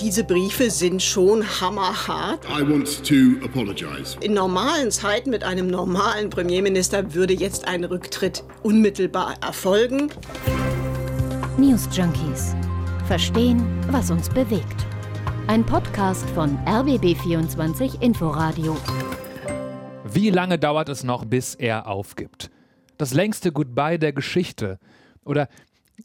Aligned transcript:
Diese 0.00 0.24
Briefe 0.24 0.70
sind 0.70 1.02
schon 1.02 1.44
hammerhart. 1.60 2.46
I 2.46 2.62
want 2.62 3.04
to 3.06 3.44
apologize. 3.44 4.16
In 4.22 4.32
normalen 4.32 4.90
Zeiten 4.90 5.28
mit 5.28 5.44
einem 5.44 5.66
normalen 5.66 6.30
Premierminister 6.30 7.12
würde 7.12 7.34
jetzt 7.34 7.68
ein 7.68 7.84
Rücktritt 7.84 8.42
unmittelbar 8.62 9.34
erfolgen. 9.42 10.10
News 11.58 11.86
Junkies. 11.92 12.54
Verstehen, 13.06 13.62
was 13.90 14.10
uns 14.10 14.30
bewegt. 14.30 14.86
Ein 15.48 15.66
Podcast 15.66 16.28
von 16.30 16.56
RBB24 16.64 18.00
Inforadio. 18.00 18.78
Wie 20.10 20.30
lange 20.30 20.58
dauert 20.58 20.88
es 20.88 21.04
noch, 21.04 21.26
bis 21.26 21.54
er 21.54 21.86
aufgibt? 21.86 22.50
Das 22.96 23.12
längste 23.12 23.52
Goodbye 23.52 23.98
der 23.98 24.14
Geschichte. 24.14 24.78
Oder 25.26 25.48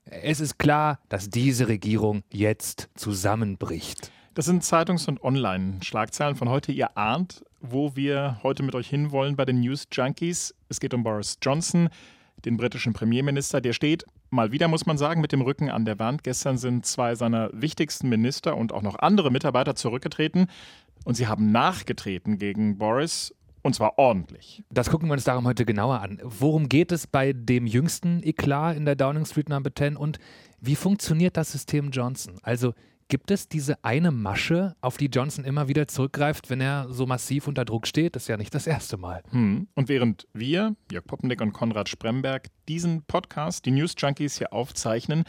es 0.05 0.39
ist 0.39 0.57
klar, 0.57 0.99
dass 1.09 1.29
diese 1.29 1.67
Regierung 1.67 2.23
jetzt 2.31 2.89
zusammenbricht. 2.95 4.11
Das 4.33 4.45
sind 4.45 4.63
Zeitungs- 4.63 5.07
und 5.07 5.23
Online-Schlagzeilen 5.23 6.35
von 6.35 6.49
heute. 6.49 6.71
Ihr 6.71 6.97
ahnt, 6.97 7.45
wo 7.61 7.95
wir 7.95 8.39
heute 8.43 8.63
mit 8.63 8.75
euch 8.75 8.89
hinwollen 8.89 9.35
bei 9.35 9.45
den 9.45 9.61
News 9.61 9.87
Junkies. 9.91 10.53
Es 10.67 10.79
geht 10.79 10.93
um 10.93 11.03
Boris 11.03 11.37
Johnson, 11.41 11.89
den 12.43 12.57
britischen 12.57 12.93
Premierminister. 12.93 13.61
Der 13.61 13.73
steht, 13.73 14.03
mal 14.29 14.51
wieder 14.51 14.67
muss 14.67 14.85
man 14.85 14.97
sagen, 14.97 15.21
mit 15.21 15.31
dem 15.31 15.41
Rücken 15.41 15.69
an 15.69 15.85
der 15.85 15.99
Wand. 15.99 16.23
Gestern 16.23 16.57
sind 16.57 16.85
zwei 16.85 17.15
seiner 17.15 17.49
wichtigsten 17.53 18.09
Minister 18.09 18.57
und 18.57 18.73
auch 18.73 18.81
noch 18.81 18.99
andere 18.99 19.31
Mitarbeiter 19.31 19.75
zurückgetreten. 19.75 20.47
Und 21.05 21.15
sie 21.15 21.27
haben 21.27 21.51
nachgetreten 21.51 22.37
gegen 22.37 22.77
Boris 22.77 23.33
und 23.65 23.73
zwar 23.73 23.97
ordentlich. 23.97 24.63
Das 24.69 24.91
gucken 24.91 25.09
wir 25.09 25.13
uns 25.13 25.23
darum 25.23 25.45
heute 25.45 25.65
genauer 25.65 25.99
an. 25.99 26.19
Worum 26.23 26.69
geht 26.69 26.91
es 26.91 27.07
bei 27.07 27.33
dem 27.33 27.65
jüngsten 27.65 28.21
Eklat 28.21 28.77
in 28.77 28.85
der 28.85 28.95
Downing 28.95 29.25
Street 29.25 29.49
Number 29.49 29.73
10 29.73 29.97
und 29.97 30.19
wie 30.61 30.75
funktioniert 30.75 31.35
das 31.35 31.51
System 31.51 31.89
Johnson? 31.89 32.35
Also 32.43 32.75
gibt 33.07 33.31
es 33.31 33.49
diese 33.49 33.83
eine 33.83 34.11
Masche, 34.11 34.75
auf 34.81 34.97
die 34.97 35.07
Johnson 35.07 35.45
immer 35.45 35.67
wieder 35.67 35.87
zurückgreift, 35.87 36.51
wenn 36.51 36.61
er 36.61 36.91
so 36.91 37.07
massiv 37.07 37.47
unter 37.47 37.65
Druck 37.65 37.87
steht? 37.87 38.15
Das 38.15 38.23
ist 38.23 38.27
ja 38.27 38.37
nicht 38.37 38.53
das 38.53 38.67
erste 38.67 38.97
Mal. 38.97 39.23
Hm. 39.31 39.67
Und 39.73 39.89
während 39.89 40.27
wir, 40.31 40.75
Jörg 40.91 41.07
Poppendick 41.07 41.41
und 41.41 41.51
Konrad 41.51 41.89
Spremberg, 41.89 42.49
diesen 42.67 43.01
Podcast, 43.01 43.65
die 43.65 43.71
News 43.71 43.95
Junkies 43.97 44.37
hier 44.37 44.53
aufzeichnen, 44.53 45.23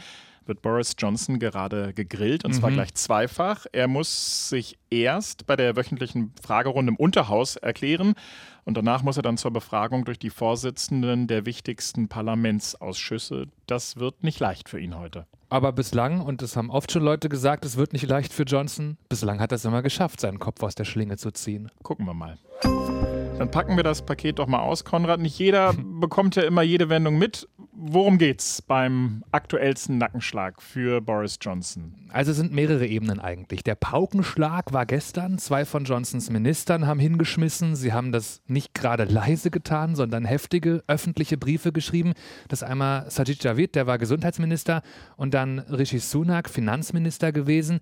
wird 0.47 0.61
Boris 0.61 0.95
Johnson 0.97 1.39
gerade 1.39 1.93
gegrillt 1.93 2.45
und 2.45 2.51
mhm. 2.51 2.55
zwar 2.59 2.71
gleich 2.71 2.93
zweifach. 2.93 3.65
Er 3.71 3.87
muss 3.87 4.49
sich 4.49 4.77
erst 4.89 5.45
bei 5.47 5.55
der 5.55 5.75
wöchentlichen 5.75 6.33
Fragerunde 6.41 6.91
im 6.91 6.95
Unterhaus 6.95 7.55
erklären 7.55 8.13
und 8.65 8.75
danach 8.75 9.03
muss 9.03 9.17
er 9.17 9.23
dann 9.23 9.37
zur 9.37 9.51
Befragung 9.51 10.05
durch 10.05 10.19
die 10.19 10.29
Vorsitzenden 10.29 11.27
der 11.27 11.45
wichtigsten 11.45 12.09
Parlamentsausschüsse. 12.09 13.47
Das 13.65 13.97
wird 13.97 14.23
nicht 14.23 14.39
leicht 14.39 14.69
für 14.69 14.79
ihn 14.79 14.97
heute. 14.97 15.25
Aber 15.49 15.71
bislang, 15.71 16.21
und 16.21 16.41
das 16.41 16.57
haben 16.57 16.69
oft 16.69 16.91
schon 16.91 17.03
Leute 17.03 17.29
gesagt, 17.29 17.63
es 17.63 17.77
wird 17.77 17.93
nicht 17.93 18.07
leicht 18.07 18.33
für 18.33 18.43
Johnson, 18.43 18.97
bislang 19.07 19.39
hat 19.39 19.53
er 19.53 19.55
es 19.55 19.63
immer 19.63 19.81
geschafft, 19.81 20.19
seinen 20.19 20.39
Kopf 20.39 20.61
aus 20.63 20.75
der 20.75 20.83
Schlinge 20.83 21.15
zu 21.15 21.31
ziehen. 21.31 21.71
Gucken 21.83 22.05
wir 22.05 22.13
mal. 22.13 22.37
Dann 23.37 23.51
packen 23.51 23.77
wir 23.77 23.83
das 23.83 24.01
Paket 24.01 24.39
doch 24.39 24.47
mal 24.47 24.59
aus, 24.59 24.83
Konrad. 24.83 25.19
Nicht 25.19 25.37
jeder 25.37 25.73
bekommt 26.01 26.35
ja 26.35 26.43
immer 26.43 26.63
jede 26.63 26.89
Wendung 26.89 27.17
mit. 27.17 27.47
Worum 27.79 28.17
geht's 28.17 28.59
beim 28.59 29.23
aktuellsten 29.31 29.99
Nackenschlag 29.99 30.63
für 30.63 30.99
Boris 30.99 31.37
Johnson? 31.39 31.93
Also 32.09 32.33
sind 32.33 32.51
mehrere 32.51 32.87
Ebenen 32.87 33.19
eigentlich. 33.19 33.63
Der 33.63 33.75
Paukenschlag 33.75 34.73
war 34.73 34.87
gestern. 34.87 35.37
Zwei 35.37 35.63
von 35.63 35.85
Johnsons 35.85 36.31
Ministern 36.31 36.87
haben 36.87 36.99
hingeschmissen. 36.99 37.75
Sie 37.75 37.93
haben 37.93 38.11
das 38.11 38.41
nicht 38.47 38.73
gerade 38.73 39.03
leise 39.03 39.51
getan, 39.51 39.95
sondern 39.95 40.25
heftige 40.25 40.83
öffentliche 40.87 41.37
Briefe 41.37 41.71
geschrieben. 41.71 42.13
Das 42.47 42.63
einmal 42.63 43.11
Sajid 43.11 43.43
Javid, 43.43 43.75
der 43.75 43.85
war 43.85 43.99
Gesundheitsminister, 43.99 44.81
und 45.15 45.35
dann 45.35 45.59
Rishi 45.59 45.99
Sunak, 45.99 46.49
Finanzminister 46.49 47.31
gewesen. 47.31 47.79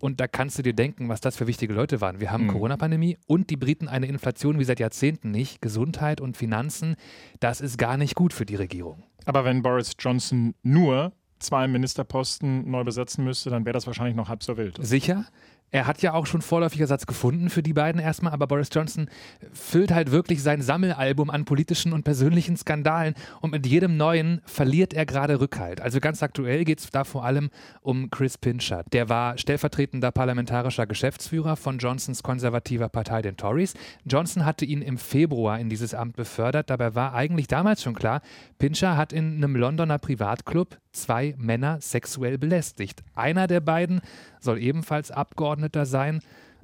Und 0.00 0.20
da 0.20 0.28
kannst 0.28 0.58
du 0.58 0.62
dir 0.62 0.74
denken, 0.74 1.08
was 1.08 1.20
das 1.20 1.36
für 1.36 1.46
wichtige 1.46 1.72
Leute 1.74 2.00
waren. 2.00 2.20
Wir 2.20 2.30
haben 2.30 2.44
mhm. 2.44 2.52
Corona-Pandemie 2.52 3.18
und 3.26 3.50
die 3.50 3.56
Briten 3.56 3.88
eine 3.88 4.06
Inflation 4.06 4.58
wie 4.58 4.64
seit 4.64 4.80
Jahrzehnten 4.80 5.30
nicht. 5.30 5.60
Gesundheit 5.60 6.20
und 6.20 6.36
Finanzen, 6.36 6.96
das 7.40 7.60
ist 7.60 7.78
gar 7.78 7.96
nicht 7.96 8.14
gut 8.14 8.32
für 8.32 8.46
die 8.46 8.56
Regierung. 8.56 9.02
Aber 9.24 9.44
wenn 9.44 9.62
Boris 9.62 9.92
Johnson 9.98 10.54
nur 10.62 11.12
zwei 11.38 11.68
Ministerposten 11.68 12.70
neu 12.70 12.84
besetzen 12.84 13.24
müsste, 13.24 13.50
dann 13.50 13.64
wäre 13.64 13.74
das 13.74 13.86
wahrscheinlich 13.86 14.16
noch 14.16 14.28
halb 14.28 14.42
so 14.42 14.56
wild. 14.56 14.78
Sicher. 14.80 15.26
Er 15.70 15.86
hat 15.86 16.00
ja 16.00 16.14
auch 16.14 16.24
schon 16.24 16.40
vorläufig 16.40 16.80
Ersatz 16.80 17.04
gefunden 17.04 17.50
für 17.50 17.62
die 17.62 17.74
beiden 17.74 18.00
erstmal, 18.00 18.32
aber 18.32 18.46
Boris 18.46 18.70
Johnson 18.72 19.10
füllt 19.52 19.92
halt 19.92 20.10
wirklich 20.10 20.42
sein 20.42 20.62
Sammelalbum 20.62 21.28
an 21.28 21.44
politischen 21.44 21.92
und 21.92 22.04
persönlichen 22.04 22.56
Skandalen 22.56 23.14
und 23.42 23.50
mit 23.50 23.66
jedem 23.66 23.98
neuen 23.98 24.40
verliert 24.46 24.94
er 24.94 25.04
gerade 25.04 25.40
Rückhalt. 25.40 25.82
Also 25.82 26.00
ganz 26.00 26.22
aktuell 26.22 26.64
geht 26.64 26.80
es 26.80 26.88
da 26.90 27.04
vor 27.04 27.24
allem 27.24 27.50
um 27.82 28.10
Chris 28.10 28.38
Pinchard. 28.38 28.90
Der 28.94 29.10
war 29.10 29.36
stellvertretender 29.36 30.10
parlamentarischer 30.10 30.86
Geschäftsführer 30.86 31.56
von 31.56 31.76
Johnsons 31.78 32.22
konservativer 32.22 32.88
Partei, 32.88 33.20
den 33.20 33.36
Tories. 33.36 33.74
Johnson 34.06 34.46
hatte 34.46 34.64
ihn 34.64 34.80
im 34.80 34.96
Februar 34.96 35.60
in 35.60 35.68
dieses 35.68 35.92
Amt 35.92 36.16
befördert. 36.16 36.70
Dabei 36.70 36.94
war 36.94 37.12
eigentlich 37.12 37.46
damals 37.46 37.82
schon 37.82 37.94
klar, 37.94 38.22
Pinchard 38.58 38.96
hat 38.96 39.12
in 39.12 39.36
einem 39.36 39.54
Londoner 39.54 39.98
Privatclub 39.98 40.78
zwei 40.92 41.34
Männer 41.38 41.80
sexuell 41.80 42.38
belästigt. 42.38 43.02
Einer 43.14 43.46
der 43.46 43.60
beiden 43.60 44.00
soll 44.40 44.58
ebenfalls 44.58 45.10
Abgeordneter 45.10 45.57
sein. 45.86 46.20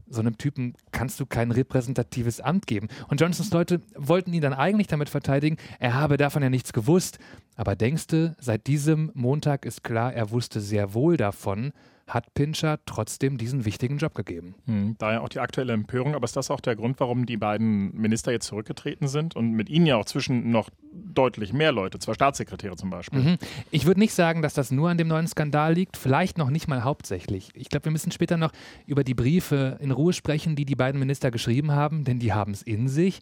So 0.06 0.20
einem 0.20 0.36
Typen 0.36 0.74
kannst 0.92 1.18
du 1.18 1.26
kein 1.26 1.50
repräsentatives 1.50 2.40
Amt 2.40 2.66
geben. 2.66 2.88
Und 3.08 3.20
Johnsons 3.20 3.50
Leute 3.52 3.80
wollten 3.96 4.32
ihn 4.34 4.42
dann 4.42 4.52
eigentlich 4.52 4.86
damit 4.86 5.08
verteidigen, 5.08 5.56
er 5.78 5.94
habe 5.94 6.18
davon 6.18 6.42
ja 6.42 6.50
nichts 6.50 6.72
gewusst. 6.72 7.18
Aber 7.56 7.74
denkst 7.74 8.08
du, 8.08 8.36
seit 8.38 8.66
diesem 8.66 9.10
Montag 9.14 9.64
ist 9.64 9.82
klar, 9.82 10.12
er 10.12 10.30
wusste 10.30 10.60
sehr 10.60 10.92
wohl 10.92 11.16
davon 11.16 11.72
hat 12.06 12.34
Pincher 12.34 12.78
trotzdem 12.86 13.38
diesen 13.38 13.64
wichtigen 13.64 13.98
Job 13.98 14.14
gegeben. 14.14 14.54
Hm, 14.66 14.96
daher 14.98 15.22
auch 15.22 15.28
die 15.28 15.40
aktuelle 15.40 15.72
Empörung. 15.72 16.14
Aber 16.14 16.24
ist 16.24 16.36
das 16.36 16.50
auch 16.50 16.60
der 16.60 16.76
Grund, 16.76 17.00
warum 17.00 17.26
die 17.26 17.36
beiden 17.36 17.94
Minister 17.94 18.32
jetzt 18.32 18.46
zurückgetreten 18.46 19.08
sind 19.08 19.36
und 19.36 19.52
mit 19.52 19.68
ihnen 19.70 19.86
ja 19.86 19.96
auch 19.96 20.04
zwischen 20.04 20.50
noch 20.50 20.70
deutlich 21.14 21.52
mehr 21.52 21.72
Leute, 21.72 21.98
zwei 21.98 22.14
Staatssekretäre 22.14 22.76
zum 22.76 22.90
Beispiel? 22.90 23.20
Mhm. 23.20 23.38
Ich 23.70 23.86
würde 23.86 24.00
nicht 24.00 24.14
sagen, 24.14 24.42
dass 24.42 24.54
das 24.54 24.70
nur 24.70 24.90
an 24.90 24.98
dem 24.98 25.08
neuen 25.08 25.26
Skandal 25.26 25.74
liegt, 25.74 25.96
vielleicht 25.96 26.38
noch 26.38 26.50
nicht 26.50 26.68
mal 26.68 26.84
hauptsächlich. 26.84 27.50
Ich 27.54 27.68
glaube, 27.68 27.86
wir 27.86 27.92
müssen 27.92 28.12
später 28.12 28.36
noch 28.36 28.52
über 28.86 29.04
die 29.04 29.14
Briefe 29.14 29.78
in 29.80 29.90
Ruhe 29.90 30.12
sprechen, 30.12 30.56
die 30.56 30.64
die 30.64 30.76
beiden 30.76 30.98
Minister 30.98 31.30
geschrieben 31.30 31.72
haben, 31.72 32.04
denn 32.04 32.18
die 32.18 32.32
haben 32.32 32.52
es 32.52 32.62
in 32.62 32.88
sich. 32.88 33.20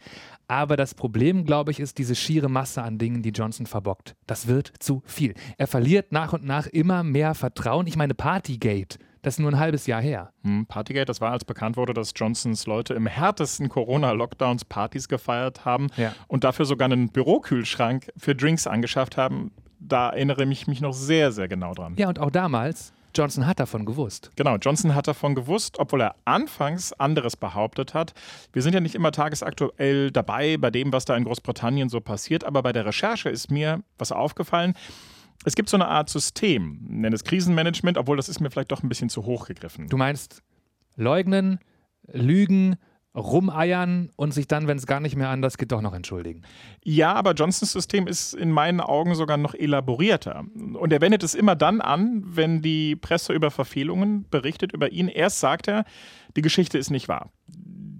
Aber 0.48 0.76
das 0.76 0.94
Problem, 0.94 1.44
glaube 1.44 1.70
ich, 1.70 1.80
ist 1.80 1.98
diese 1.98 2.14
schiere 2.14 2.48
Masse 2.48 2.82
an 2.82 2.98
Dingen, 2.98 3.22
die 3.22 3.30
Johnson 3.30 3.66
verbockt. 3.66 4.14
Das 4.26 4.46
wird 4.46 4.72
zu 4.78 5.02
viel. 5.06 5.34
Er 5.56 5.66
verliert 5.66 6.12
nach 6.12 6.32
und 6.32 6.44
nach 6.44 6.66
immer 6.66 7.02
mehr 7.02 7.34
Vertrauen. 7.34 7.86
Ich 7.86 7.96
meine, 7.96 8.14
Partygate. 8.14 8.98
Das 9.22 9.34
ist 9.34 9.38
nur 9.38 9.50
ein 9.52 9.58
halbes 9.58 9.86
Jahr 9.86 10.02
her. 10.02 10.32
Hm, 10.42 10.66
Partygate, 10.66 11.06
das 11.06 11.20
war, 11.20 11.30
als 11.30 11.44
bekannt 11.44 11.76
wurde, 11.76 11.94
dass 11.94 12.12
Johnsons 12.14 12.66
Leute 12.66 12.94
im 12.94 13.06
härtesten 13.06 13.68
Corona-Lockdowns 13.68 14.64
Partys 14.64 15.08
gefeiert 15.08 15.64
haben 15.64 15.86
ja. 15.96 16.12
und 16.26 16.42
dafür 16.42 16.64
sogar 16.64 16.86
einen 16.86 17.08
Bürokühlschrank 17.08 18.10
für 18.16 18.34
Drinks 18.34 18.66
angeschafft 18.66 19.16
haben. 19.16 19.52
Da 19.78 20.10
erinnere 20.10 20.44
ich 20.44 20.66
mich 20.66 20.80
noch 20.80 20.92
sehr, 20.92 21.30
sehr 21.30 21.46
genau 21.46 21.72
dran. 21.72 21.94
Ja, 21.96 22.08
und 22.08 22.18
auch 22.18 22.30
damals 22.30 22.92
Johnson 23.14 23.46
hat 23.46 23.60
davon 23.60 23.84
gewusst. 23.84 24.30
Genau, 24.36 24.56
Johnson 24.56 24.94
hat 24.94 25.06
davon 25.06 25.34
gewusst, 25.34 25.78
obwohl 25.78 26.00
er 26.00 26.14
anfangs 26.24 26.92
anderes 26.94 27.36
behauptet 27.36 27.94
hat. 27.94 28.14
Wir 28.52 28.62
sind 28.62 28.74
ja 28.74 28.80
nicht 28.80 28.94
immer 28.94 29.12
tagesaktuell 29.12 30.10
dabei 30.10 30.56
bei 30.56 30.70
dem, 30.70 30.92
was 30.92 31.04
da 31.04 31.16
in 31.16 31.24
Großbritannien 31.24 31.88
so 31.88 32.00
passiert, 32.00 32.44
aber 32.44 32.62
bei 32.62 32.72
der 32.72 32.86
Recherche 32.86 33.28
ist 33.28 33.50
mir 33.50 33.82
was 33.98 34.12
aufgefallen. 34.12 34.74
Es 35.44 35.54
gibt 35.54 35.68
so 35.68 35.76
eine 35.76 35.88
Art 35.88 36.08
System, 36.08 36.78
nenne 36.88 37.14
es 37.14 37.24
Krisenmanagement, 37.24 37.98
obwohl 37.98 38.16
das 38.16 38.28
ist 38.28 38.40
mir 38.40 38.50
vielleicht 38.50 38.72
doch 38.72 38.82
ein 38.82 38.88
bisschen 38.88 39.08
zu 39.08 39.24
hoch 39.24 39.46
gegriffen. 39.46 39.88
Du 39.88 39.96
meinst 39.96 40.42
leugnen, 40.96 41.58
lügen, 42.12 42.76
rumeiern 43.14 44.10
und 44.16 44.32
sich 44.32 44.46
dann, 44.46 44.66
wenn 44.66 44.78
es 44.78 44.86
gar 44.86 45.00
nicht 45.00 45.16
mehr 45.16 45.28
anders 45.28 45.58
geht, 45.58 45.70
doch 45.72 45.82
noch 45.82 45.92
entschuldigen. 45.92 46.42
Ja, 46.82 47.12
aber 47.12 47.32
Johnsons 47.32 47.72
System 47.72 48.06
ist 48.06 48.32
in 48.32 48.50
meinen 48.50 48.80
Augen 48.80 49.14
sogar 49.14 49.36
noch 49.36 49.54
elaborierter. 49.54 50.44
Und 50.54 50.92
er 50.92 51.00
wendet 51.00 51.22
es 51.22 51.34
immer 51.34 51.54
dann 51.54 51.80
an, 51.80 52.22
wenn 52.24 52.62
die 52.62 52.96
Presse 52.96 53.34
über 53.34 53.50
Verfehlungen 53.50 54.26
berichtet 54.30 54.72
über 54.72 54.92
ihn. 54.92 55.08
Erst 55.08 55.40
sagt 55.40 55.68
er, 55.68 55.84
die 56.36 56.42
Geschichte 56.42 56.78
ist 56.78 56.90
nicht 56.90 57.08
wahr. 57.08 57.30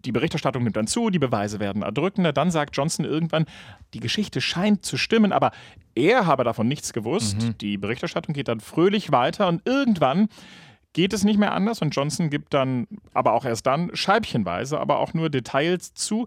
Die 0.04 0.12
Berichterstattung 0.12 0.64
nimmt 0.64 0.76
dann 0.76 0.86
zu, 0.86 1.10
die 1.10 1.18
Beweise 1.18 1.60
werden 1.60 1.82
erdrückender. 1.82 2.32
Dann 2.32 2.50
sagt 2.50 2.76
Johnson 2.76 3.04
irgendwann, 3.04 3.46
die 3.94 4.00
Geschichte 4.00 4.40
scheint 4.40 4.84
zu 4.84 4.96
stimmen, 4.96 5.32
aber 5.32 5.52
er 5.94 6.26
habe 6.26 6.44
davon 6.44 6.68
nichts 6.68 6.92
gewusst. 6.92 7.42
Mhm. 7.42 7.58
Die 7.58 7.78
Berichterstattung 7.78 8.34
geht 8.34 8.48
dann 8.48 8.60
fröhlich 8.60 9.12
weiter 9.12 9.48
und 9.48 9.62
irgendwann 9.64 10.28
geht 10.92 11.12
es 11.12 11.24
nicht 11.24 11.38
mehr 11.38 11.52
anders 11.52 11.80
und 11.80 11.90
Johnson 11.90 12.30
gibt 12.30 12.52
dann, 12.54 12.86
aber 13.14 13.32
auch 13.32 13.44
erst 13.44 13.66
dann, 13.66 13.90
scheibchenweise, 13.94 14.78
aber 14.78 14.98
auch 14.98 15.14
nur 15.14 15.30
Details 15.30 15.94
zu. 15.94 16.26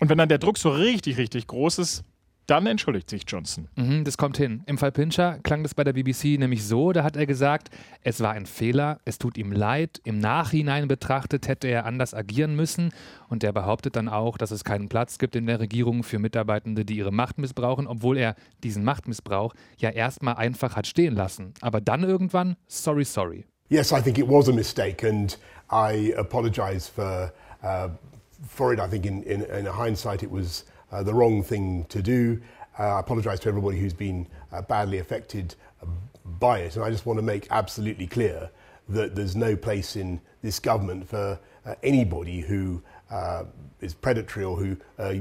Und 0.00 0.08
wenn 0.08 0.18
dann 0.18 0.28
der 0.28 0.38
Druck 0.38 0.58
so 0.58 0.70
richtig, 0.70 1.18
richtig 1.18 1.46
groß 1.46 1.78
ist, 1.78 2.04
dann 2.52 2.66
entschuldigt 2.66 3.08
sich 3.08 3.22
Johnson. 3.26 3.68
Mhm, 3.76 4.04
das 4.04 4.18
kommt 4.18 4.36
hin. 4.36 4.62
Im 4.66 4.76
Fall 4.76 4.92
Pincher 4.92 5.38
klang 5.42 5.62
das 5.62 5.74
bei 5.74 5.84
der 5.84 5.94
BBC 5.94 6.38
nämlich 6.38 6.62
so, 6.64 6.92
da 6.92 7.02
hat 7.02 7.16
er 7.16 7.24
gesagt, 7.24 7.70
es 8.02 8.20
war 8.20 8.32
ein 8.32 8.44
Fehler, 8.44 9.00
es 9.06 9.16
tut 9.16 9.38
ihm 9.38 9.52
leid, 9.52 10.02
im 10.04 10.18
Nachhinein 10.18 10.86
betrachtet 10.86 11.48
hätte 11.48 11.68
er 11.68 11.86
anders 11.86 12.12
agieren 12.12 12.54
müssen 12.54 12.92
und 13.30 13.42
er 13.42 13.54
behauptet 13.54 13.96
dann 13.96 14.10
auch, 14.10 14.36
dass 14.36 14.50
es 14.50 14.64
keinen 14.64 14.90
Platz 14.90 15.16
gibt 15.16 15.34
in 15.34 15.46
der 15.46 15.60
Regierung 15.60 16.02
für 16.02 16.18
Mitarbeitende, 16.18 16.84
die 16.84 16.98
ihre 16.98 17.10
Macht 17.10 17.38
missbrauchen, 17.38 17.86
obwohl 17.86 18.18
er 18.18 18.34
diesen 18.62 18.84
Machtmissbrauch 18.84 19.54
ja 19.78 19.88
erstmal 19.88 20.34
einfach 20.34 20.76
hat 20.76 20.86
stehen 20.86 21.14
lassen. 21.14 21.54
Aber 21.62 21.80
dann 21.80 22.02
irgendwann, 22.04 22.56
sorry, 22.66 23.06
sorry. 23.06 23.46
Yes, 23.70 23.92
I 23.92 24.02
think 24.02 24.18
it 24.18 24.28
was 24.28 24.50
a 24.50 24.52
mistake, 24.52 25.08
and 25.08 25.38
I 25.70 26.12
apologize 26.18 26.86
for, 26.86 27.32
uh, 27.62 27.88
for 28.46 28.74
it. 28.74 28.78
I 28.78 28.90
think 28.90 29.06
in, 29.06 29.22
in, 29.22 29.40
in 29.40 29.66
hindsight, 29.74 30.22
it 30.22 30.30
was 30.30 30.66
uh, 30.92 31.02
the 31.02 31.14
wrong 31.14 31.42
thing 31.42 31.84
to 31.88 32.02
do. 32.02 32.40
Uh, 32.78 32.96
I 32.96 33.00
apologize 33.00 33.40
to 33.40 33.48
everybody 33.48 33.78
who's 33.78 33.94
been 33.94 34.28
uh, 34.52 34.62
badly 34.62 34.98
affected 34.98 35.54
by 36.38 36.60
it. 36.60 36.76
And 36.76 36.84
I 36.84 36.90
just 36.90 37.06
want 37.06 37.18
to 37.18 37.22
make 37.22 37.46
absolutely 37.50 38.06
clear 38.06 38.50
that 38.88 39.14
there's 39.14 39.36
no 39.36 39.56
place 39.56 39.96
in 39.96 40.20
this 40.42 40.60
government 40.60 41.08
for 41.08 41.38
uh, 41.64 41.74
anybody 41.82 42.40
who 42.40 42.82
uh, 43.10 43.44
is 43.80 43.94
predatory 43.94 44.44
or 44.44 44.56
who 44.56 44.76
uh, 44.98 45.14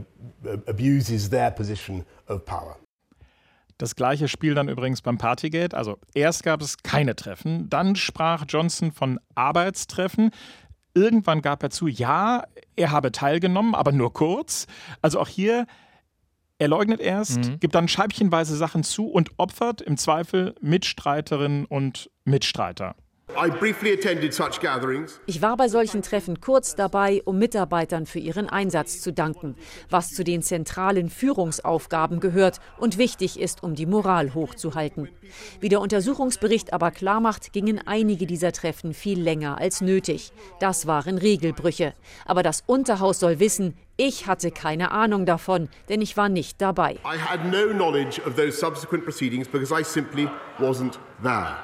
abuses 0.67 1.29
their 1.29 1.51
position 1.51 2.05
of 2.27 2.45
power. 2.45 2.77
Das 3.77 3.95
gleiche 3.95 4.27
Spiel 4.27 4.53
dann 4.53 4.69
übrigens 4.69 5.01
beim 5.01 5.17
Partygate. 5.17 5.75
Also 5.75 5.97
erst 6.13 6.43
gab 6.43 6.61
es 6.61 6.77
keine 6.83 7.15
Treffen, 7.15 7.67
dann 7.67 7.95
sprach 7.95 8.45
Johnson 8.47 8.91
von 8.91 9.19
Arbeitstreffen. 9.33 10.29
Irgendwann 10.93 11.41
gab 11.41 11.63
er 11.63 11.69
zu, 11.69 11.87
ja, 11.87 12.43
er 12.75 12.91
habe 12.91 13.11
teilgenommen, 13.11 13.75
aber 13.75 13.91
nur 13.91 14.13
kurz. 14.13 14.67
Also 15.01 15.19
auch 15.19 15.27
hier, 15.27 15.65
er 16.57 16.67
leugnet 16.67 16.99
erst, 16.99 17.39
mhm. 17.39 17.59
gibt 17.59 17.75
dann 17.75 17.87
scheibchenweise 17.87 18.55
Sachen 18.55 18.83
zu 18.83 19.07
und 19.07 19.31
opfert 19.37 19.81
im 19.81 19.97
Zweifel 19.97 20.53
Mitstreiterinnen 20.61 21.65
und 21.65 22.11
Mitstreiter. 22.23 22.95
Ich 25.25 25.41
war 25.41 25.57
bei 25.57 25.67
solchen 25.67 26.01
Treffen 26.01 26.41
kurz 26.41 26.75
dabei, 26.75 27.21
um 27.25 27.37
Mitarbeitern 27.37 28.05
für 28.05 28.19
ihren 28.19 28.49
Einsatz 28.49 29.01
zu 29.01 29.13
danken, 29.13 29.55
was 29.89 30.13
zu 30.13 30.23
den 30.23 30.41
zentralen 30.41 31.09
Führungsaufgaben 31.09 32.19
gehört 32.19 32.59
und 32.77 32.97
wichtig 32.97 33.39
ist, 33.39 33.63
um 33.63 33.75
die 33.75 33.85
Moral 33.85 34.33
hochzuhalten. 34.33 35.09
Wie 35.59 35.69
der 35.69 35.81
Untersuchungsbericht 35.81 36.73
aber 36.73 36.91
klarmacht, 36.91 37.53
gingen 37.53 37.79
einige 37.85 38.25
dieser 38.25 38.51
Treffen 38.51 38.93
viel 38.93 39.21
länger 39.21 39.57
als 39.57 39.81
nötig. 39.81 40.31
Das 40.59 40.87
waren 40.87 41.17
Regelbrüche. 41.17 41.93
Aber 42.25 42.43
das 42.43 42.63
Unterhaus 42.65 43.19
soll 43.19 43.39
wissen, 43.39 43.75
ich 43.97 44.27
hatte 44.27 44.51
keine 44.51 44.91
Ahnung 44.91 45.25
davon, 45.25 45.69
denn 45.89 46.01
ich 46.01 46.17
war 46.17 46.29
nicht 46.29 46.61
dabei. 46.61 46.93
I 47.05 47.17
had 47.17 47.45
no 47.45 47.67
knowledge 47.71 48.21
of 48.25 48.35
those 48.35 48.57
subsequent 48.57 49.03
proceedings 49.03 49.47
because 49.47 49.73
I 49.73 49.83
simply 49.83 50.27
wasn't 50.59 50.97
there. 51.21 51.55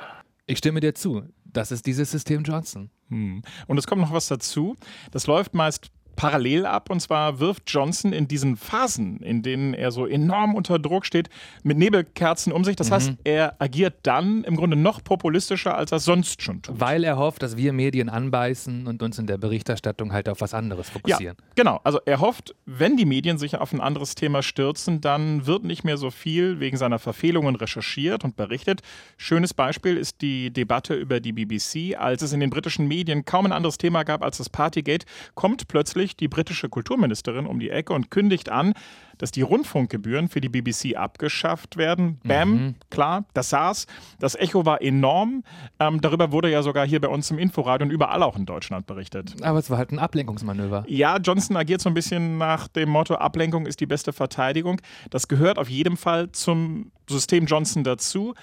Ich 0.45 0.59
stimme 0.59 0.79
dir 0.79 0.95
zu. 0.95 1.23
Das 1.57 1.71
ist 1.71 1.87
dieses 1.87 2.11
System 2.11 2.43
Johnson. 2.43 2.91
Hm. 3.09 3.41
Und 3.65 3.79
es 3.79 3.87
kommt 3.87 3.99
noch 3.99 4.13
was 4.13 4.27
dazu. 4.27 4.75
Das 5.09 5.25
läuft 5.25 5.55
meist 5.55 5.89
parallel 6.17 6.65
ab. 6.65 6.89
Und 6.89 6.99
zwar 6.99 7.39
wirft 7.39 7.63
Johnson 7.67 8.11
in 8.11 8.27
diesen 8.27 8.57
Phasen, 8.57 9.21
in 9.21 9.41
denen 9.41 9.73
er 9.73 9.91
so 9.91 10.05
enorm 10.05 10.55
unter 10.55 10.79
Druck 10.79 11.05
steht, 11.05 11.29
mit 11.63 11.77
Nebelkerzen 11.77 12.51
um 12.51 12.65
sich. 12.65 12.75
Das 12.75 12.89
mhm. 12.89 12.93
heißt, 12.95 13.11
er 13.23 13.55
agiert 13.59 13.99
dann 14.03 14.43
im 14.43 14.57
Grunde 14.57 14.75
noch 14.75 15.01
populistischer, 15.01 15.77
als 15.77 15.93
er 15.93 15.99
sonst 15.99 16.41
schon 16.41 16.61
tut. 16.61 16.77
Weil 16.77 17.05
er 17.05 17.17
hofft, 17.17 17.41
dass 17.43 17.55
wir 17.55 17.71
Medien 17.71 18.09
anbeißen 18.09 18.87
und 18.87 19.01
uns 19.01 19.17
in 19.17 19.27
der 19.27 19.37
Berichterstattung 19.37 20.11
halt 20.11 20.27
auf 20.27 20.41
was 20.41 20.53
anderes 20.53 20.89
fokussieren. 20.89 21.37
Ja, 21.39 21.45
genau. 21.55 21.79
Also 21.83 21.99
er 22.05 22.19
hofft, 22.19 22.55
wenn 22.65 22.97
die 22.97 23.05
Medien 23.05 23.37
sich 23.37 23.55
auf 23.55 23.71
ein 23.71 23.79
anderes 23.79 24.15
Thema 24.15 24.43
stürzen, 24.43 24.99
dann 24.99 25.45
wird 25.45 25.63
nicht 25.63 25.83
mehr 25.83 25.97
so 25.97 26.09
viel 26.11 26.59
wegen 26.59 26.77
seiner 26.77 26.99
Verfehlungen 26.99 27.55
recherchiert 27.55 28.23
und 28.23 28.35
berichtet. 28.35 28.81
Schönes 29.17 29.53
Beispiel 29.53 29.95
ist 29.95 30.21
die 30.21 30.51
Debatte 30.51 30.95
über 30.95 31.19
die 31.19 31.31
BBC. 31.31 31.95
Als 31.95 32.23
es 32.23 32.33
in 32.33 32.39
den 32.39 32.49
britischen 32.49 32.87
Medien 32.87 33.23
kaum 33.23 33.45
ein 33.45 33.51
anderes 33.51 33.77
Thema 33.77 34.03
gab 34.03 34.23
als 34.23 34.37
das 34.37 34.49
Partygate, 34.49 35.05
kommt 35.35 35.67
plötzlich 35.67 36.06
plötzlich 36.07 36.15
die 36.15 36.27
britische 36.27 36.69
Kulturministerin 36.69 37.45
um 37.45 37.59
die 37.59 37.69
Ecke 37.69 37.93
und 37.93 38.09
kündigt 38.09 38.49
an, 38.49 38.73
dass 39.17 39.31
die 39.31 39.41
Rundfunkgebühren 39.41 40.29
für 40.29 40.41
die 40.41 40.49
BBC 40.49 40.95
abgeschafft 40.95 41.77
werden. 41.77 42.19
Bam, 42.23 42.49
mhm. 42.51 42.75
klar, 42.89 43.25
das 43.33 43.49
saß. 43.49 43.87
Das 44.19 44.35
Echo 44.35 44.65
war 44.65 44.81
enorm. 44.81 45.43
Ähm, 45.79 45.99
darüber 46.01 46.31
wurde 46.31 46.51
ja 46.51 46.61
sogar 46.61 46.85
hier 46.85 47.01
bei 47.01 47.07
uns 47.07 47.31
im 47.31 47.39
Inforadio 47.39 47.85
und 47.85 47.91
überall 47.91 48.23
auch 48.23 48.37
in 48.37 48.45
Deutschland 48.45 48.85
berichtet. 48.85 49.35
Aber 49.41 49.59
es 49.59 49.69
war 49.69 49.77
halt 49.77 49.91
ein 49.91 49.99
Ablenkungsmanöver. 49.99 50.85
Ja, 50.87 51.17
Johnson 51.17 51.57
agiert 51.57 51.81
so 51.81 51.89
ein 51.89 51.93
bisschen 51.93 52.37
nach 52.37 52.67
dem 52.67 52.89
Motto, 52.89 53.15
Ablenkung 53.15 53.65
ist 53.65 53.79
die 53.79 53.87
beste 53.87 54.13
Verteidigung. 54.13 54.79
Das 55.09 55.27
gehört 55.27 55.57
auf 55.57 55.69
jeden 55.69 55.97
Fall 55.97 56.31
zum 56.31 56.91
System 57.09 57.45
Johnson 57.45 57.83
dazu 57.83 58.33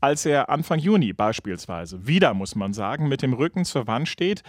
als 0.00 0.26
er 0.26 0.48
Anfang 0.48 0.78
Juni 0.78 1.12
beispielsweise 1.12 2.06
wieder, 2.06 2.34
muss 2.34 2.54
man 2.54 2.72
sagen, 2.72 3.08
mit 3.08 3.22
dem 3.22 3.32
Rücken 3.32 3.64
zur 3.64 3.86
Wand 3.86 4.08
steht, 4.08 4.42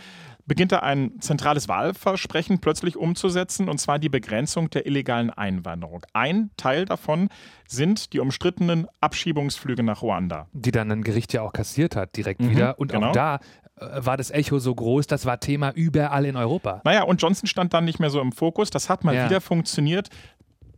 beginnt 0.46 0.72
er 0.72 0.84
ein 0.84 1.22
zentrales 1.22 1.68
Wahlversprechen 1.68 2.60
plötzlich 2.60 2.98
umzusetzen, 2.98 3.70
und 3.70 3.78
zwar 3.78 4.00
die 4.00 4.10
Begrenzung 4.10 4.70
der 4.70 4.86
illegalen 4.86 5.30
Einwanderung. 5.30 6.06
Ein 6.14 6.50
Teil 6.58 6.86
davon 6.86 7.30
sind 7.68 8.14
die 8.14 8.20
umstrittenen 8.20 8.88
Abschiebungsflüge 9.00 9.84
nach 9.84 10.02
Ruanda. 10.02 10.48
Die 10.52 10.72
dann 10.72 10.92
ein 10.92 11.04
Gericht 11.04 11.34
ja 11.34 11.44
auch 11.44 11.54
kassiert 11.54 11.96
hat, 11.96 12.18
direkt 12.18 12.42
mhm, 12.42 12.52
wieder. 12.52 12.80
Und 12.80 12.92
genau. 12.92 13.10
auch 13.10 13.14
da 13.14 13.40
äh, 13.80 14.06
war 14.06 14.18
das 14.18 14.32
Echo 14.32 14.60
so 14.60 14.74
groß, 14.74 15.08
das 15.08 15.26
war 15.26 15.40
Thema 15.40 15.72
überall 15.72 16.26
in 16.26 16.36
Europa. 16.36 16.82
Naja, 16.84 17.04
und 17.04 17.22
Johnson 17.22 17.48
stand 17.48 17.74
dann 17.74 17.86
nicht 17.86 18.00
mehr 18.00 18.10
so 18.10 18.20
im 18.20 18.32
Fokus. 18.32 18.72
Das 18.72 18.90
hat 18.90 19.04
mal 19.04 19.16
ja. 19.16 19.26
wieder 19.26 19.42
funktioniert 19.42 20.10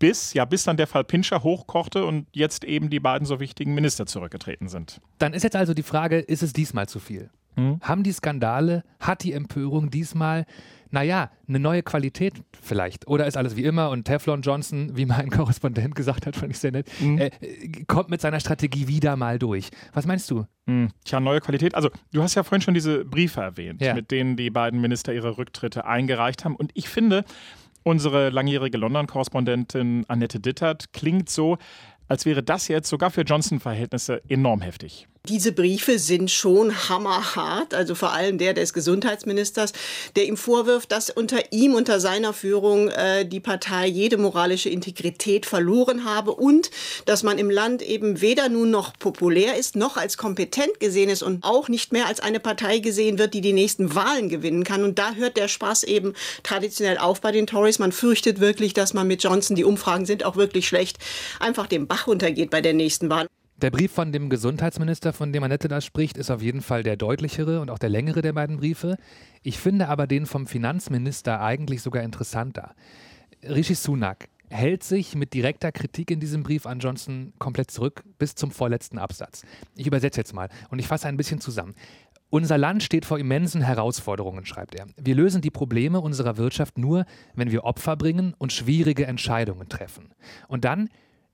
bis, 0.01 0.33
ja, 0.33 0.45
bis 0.45 0.63
dann 0.63 0.77
der 0.77 0.87
Fall 0.87 1.03
Pinscher 1.03 1.43
hochkochte 1.43 2.05
und 2.05 2.27
jetzt 2.33 2.63
eben 2.63 2.89
die 2.89 2.99
beiden 2.99 3.25
so 3.25 3.39
wichtigen 3.39 3.73
Minister 3.73 4.05
zurückgetreten 4.05 4.67
sind. 4.67 4.99
Dann 5.19 5.33
ist 5.33 5.43
jetzt 5.43 5.55
also 5.55 5.73
die 5.73 5.83
Frage, 5.83 6.19
ist 6.19 6.41
es 6.41 6.53
diesmal 6.53 6.89
zu 6.89 6.99
viel? 6.99 7.29
Hm? 7.55 7.79
Haben 7.81 8.03
die 8.03 8.11
Skandale, 8.11 8.83
hat 8.99 9.23
die 9.23 9.33
Empörung 9.33 9.91
diesmal, 9.91 10.45
naja, 10.89 11.29
eine 11.47 11.59
neue 11.59 11.83
Qualität 11.83 12.33
vielleicht? 12.61 13.07
Oder 13.07 13.27
ist 13.27 13.37
alles 13.37 13.55
wie 13.55 13.63
immer 13.63 13.89
und 13.91 14.05
Teflon 14.05 14.41
Johnson, 14.41 14.95
wie 14.95 15.05
mein 15.05 15.29
Korrespondent 15.31 15.93
gesagt 15.93 16.25
hat, 16.25 16.35
fand 16.35 16.51
ich 16.51 16.59
sehr 16.59 16.71
nett, 16.71 16.89
hm. 16.97 17.19
äh, 17.19 17.29
kommt 17.87 18.09
mit 18.09 18.21
seiner 18.21 18.39
Strategie 18.39 18.87
wieder 18.87 19.15
mal 19.17 19.37
durch. 19.37 19.69
Was 19.93 20.07
meinst 20.07 20.31
du? 20.31 20.45
Hm. 20.65 20.89
Tja, 21.05 21.19
neue 21.19 21.41
Qualität. 21.41 21.75
Also, 21.75 21.89
du 22.11 22.23
hast 22.23 22.33
ja 22.33 22.43
vorhin 22.43 22.61
schon 22.61 22.73
diese 22.73 23.05
Briefe 23.05 23.41
erwähnt, 23.41 23.81
ja. 23.81 23.93
mit 23.93 24.09
denen 24.09 24.35
die 24.35 24.49
beiden 24.49 24.81
Minister 24.81 25.13
ihre 25.13 25.37
Rücktritte 25.37 25.85
eingereicht 25.85 26.43
haben. 26.43 26.55
Und 26.55 26.71
ich 26.73 26.89
finde, 26.89 27.23
Unsere 27.83 28.29
langjährige 28.29 28.77
London-Korrespondentin 28.77 30.05
Annette 30.07 30.39
Dittert 30.39 30.93
klingt 30.93 31.29
so, 31.29 31.57
als 32.07 32.25
wäre 32.25 32.43
das 32.43 32.67
jetzt 32.67 32.89
sogar 32.89 33.09
für 33.09 33.21
Johnson-Verhältnisse 33.21 34.21
enorm 34.29 34.61
heftig. 34.61 35.07
Diese 35.29 35.51
Briefe 35.51 35.99
sind 35.99 36.31
schon 36.31 36.89
hammerhart, 36.89 37.75
also 37.75 37.93
vor 37.93 38.11
allem 38.11 38.39
der 38.39 38.55
des 38.55 38.73
Gesundheitsministers, 38.73 39.71
der 40.15 40.25
ihm 40.25 40.35
vorwirft, 40.35 40.91
dass 40.91 41.11
unter 41.11 41.51
ihm, 41.51 41.75
unter 41.75 41.99
seiner 41.99 42.33
Führung 42.33 42.87
äh, 42.87 43.23
die 43.23 43.39
Partei 43.39 43.85
jede 43.85 44.17
moralische 44.17 44.69
Integrität 44.69 45.45
verloren 45.45 46.05
habe 46.05 46.31
und 46.31 46.71
dass 47.05 47.21
man 47.21 47.37
im 47.37 47.51
Land 47.51 47.83
eben 47.83 48.19
weder 48.21 48.49
nun 48.49 48.71
noch 48.71 48.97
populär 48.97 49.57
ist, 49.57 49.75
noch 49.75 49.95
als 49.95 50.17
kompetent 50.17 50.79
gesehen 50.79 51.11
ist 51.11 51.21
und 51.21 51.43
auch 51.43 51.69
nicht 51.69 51.93
mehr 51.93 52.07
als 52.07 52.19
eine 52.19 52.39
Partei 52.39 52.79
gesehen 52.79 53.19
wird, 53.19 53.35
die 53.35 53.41
die 53.41 53.53
nächsten 53.53 53.93
Wahlen 53.93 54.27
gewinnen 54.27 54.63
kann. 54.63 54.83
Und 54.83 54.97
da 54.97 55.13
hört 55.13 55.37
der 55.37 55.49
Spaß 55.49 55.83
eben 55.83 56.15
traditionell 56.41 56.97
auf 56.97 57.21
bei 57.21 57.31
den 57.31 57.45
Tories. 57.45 57.77
Man 57.77 57.91
fürchtet 57.91 58.39
wirklich, 58.39 58.73
dass 58.73 58.95
man 58.95 59.05
mit 59.05 59.21
Johnson, 59.21 59.55
die 59.55 59.65
Umfragen 59.65 60.07
sind 60.07 60.25
auch 60.25 60.35
wirklich 60.35 60.67
schlecht, 60.67 60.97
einfach 61.39 61.67
den 61.67 61.85
Bach 61.85 62.07
runtergeht 62.07 62.49
bei 62.49 62.61
der 62.61 62.73
nächsten 62.73 63.11
Wahl. 63.11 63.27
Der 63.61 63.69
Brief 63.69 63.91
von 63.91 64.11
dem 64.11 64.31
Gesundheitsminister, 64.31 65.13
von 65.13 65.31
dem 65.31 65.43
Annette 65.43 65.67
da 65.67 65.81
spricht, 65.81 66.17
ist 66.17 66.31
auf 66.31 66.41
jeden 66.41 66.61
Fall 66.61 66.81
der 66.81 66.97
deutlichere 66.97 67.61
und 67.61 67.69
auch 67.69 67.77
der 67.77 67.89
längere 67.89 68.23
der 68.23 68.33
beiden 68.33 68.57
Briefe. 68.57 68.97
Ich 69.43 69.59
finde 69.59 69.87
aber 69.87 70.07
den 70.07 70.25
vom 70.25 70.47
Finanzminister 70.47 71.39
eigentlich 71.41 71.83
sogar 71.83 72.01
interessanter. 72.01 72.73
Rishi 73.43 73.75
Sunak 73.75 74.29
hält 74.49 74.83
sich 74.83 75.13
mit 75.13 75.35
direkter 75.35 75.71
Kritik 75.71 76.09
in 76.09 76.19
diesem 76.19 76.41
Brief 76.41 76.65
an 76.65 76.79
Johnson 76.79 77.33
komplett 77.37 77.69
zurück 77.69 78.03
bis 78.17 78.33
zum 78.33 78.49
vorletzten 78.49 78.97
Absatz. 78.97 79.43
Ich 79.75 79.85
übersetze 79.85 80.19
jetzt 80.19 80.33
mal 80.33 80.49
und 80.71 80.79
ich 80.79 80.87
fasse 80.87 81.07
ein 81.07 81.17
bisschen 81.17 81.39
zusammen. 81.39 81.75
Unser 82.31 82.57
Land 82.57 82.81
steht 82.81 83.05
vor 83.05 83.19
immensen 83.19 83.61
Herausforderungen, 83.61 84.43
schreibt 84.43 84.73
er. 84.73 84.87
Wir 84.97 85.13
lösen 85.13 85.41
die 85.41 85.51
Probleme 85.51 86.01
unserer 86.01 86.37
Wirtschaft 86.37 86.79
nur, 86.79 87.05
wenn 87.35 87.51
wir 87.51 87.63
Opfer 87.63 87.95
bringen 87.95 88.33
und 88.39 88.53
schwierige 88.53 89.05
Entscheidungen 89.05 89.69
treffen. 89.69 90.09
Und 90.47 90.65
dann 90.65 90.89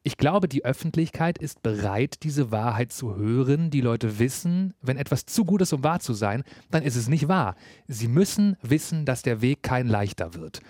ich 0.08 0.16
glaube, 0.16 0.48
die 0.48 0.64
Öffentlichkeit 0.64 1.38
ist 1.38 1.62
bereit, 1.62 2.24
diese 2.24 2.50
Wahrheit 2.50 2.94
zu 2.94 3.18
hören. 3.18 3.72
Die 3.72 3.82
Leute 3.82 4.20
wissen, 4.20 4.74
wenn 4.82 4.96
etwas 4.96 5.26
zu 5.26 5.44
gut 5.44 5.62
ist, 5.62 5.74
um 5.74 5.84
wahr 5.84 6.00
zu 6.00 6.14
sein, 6.14 6.46
dann 6.72 6.82
ist 6.82 6.96
es 6.96 7.10
nicht 7.10 7.28
wahr. 7.28 7.56
Sie 7.90 8.08
müssen 8.08 8.56
wissen, 8.62 9.04
dass 9.04 9.22
der 9.22 9.42
Weg 9.42 9.64
kein 9.64 9.90
leichter 9.90 10.34
wird. 10.34 10.62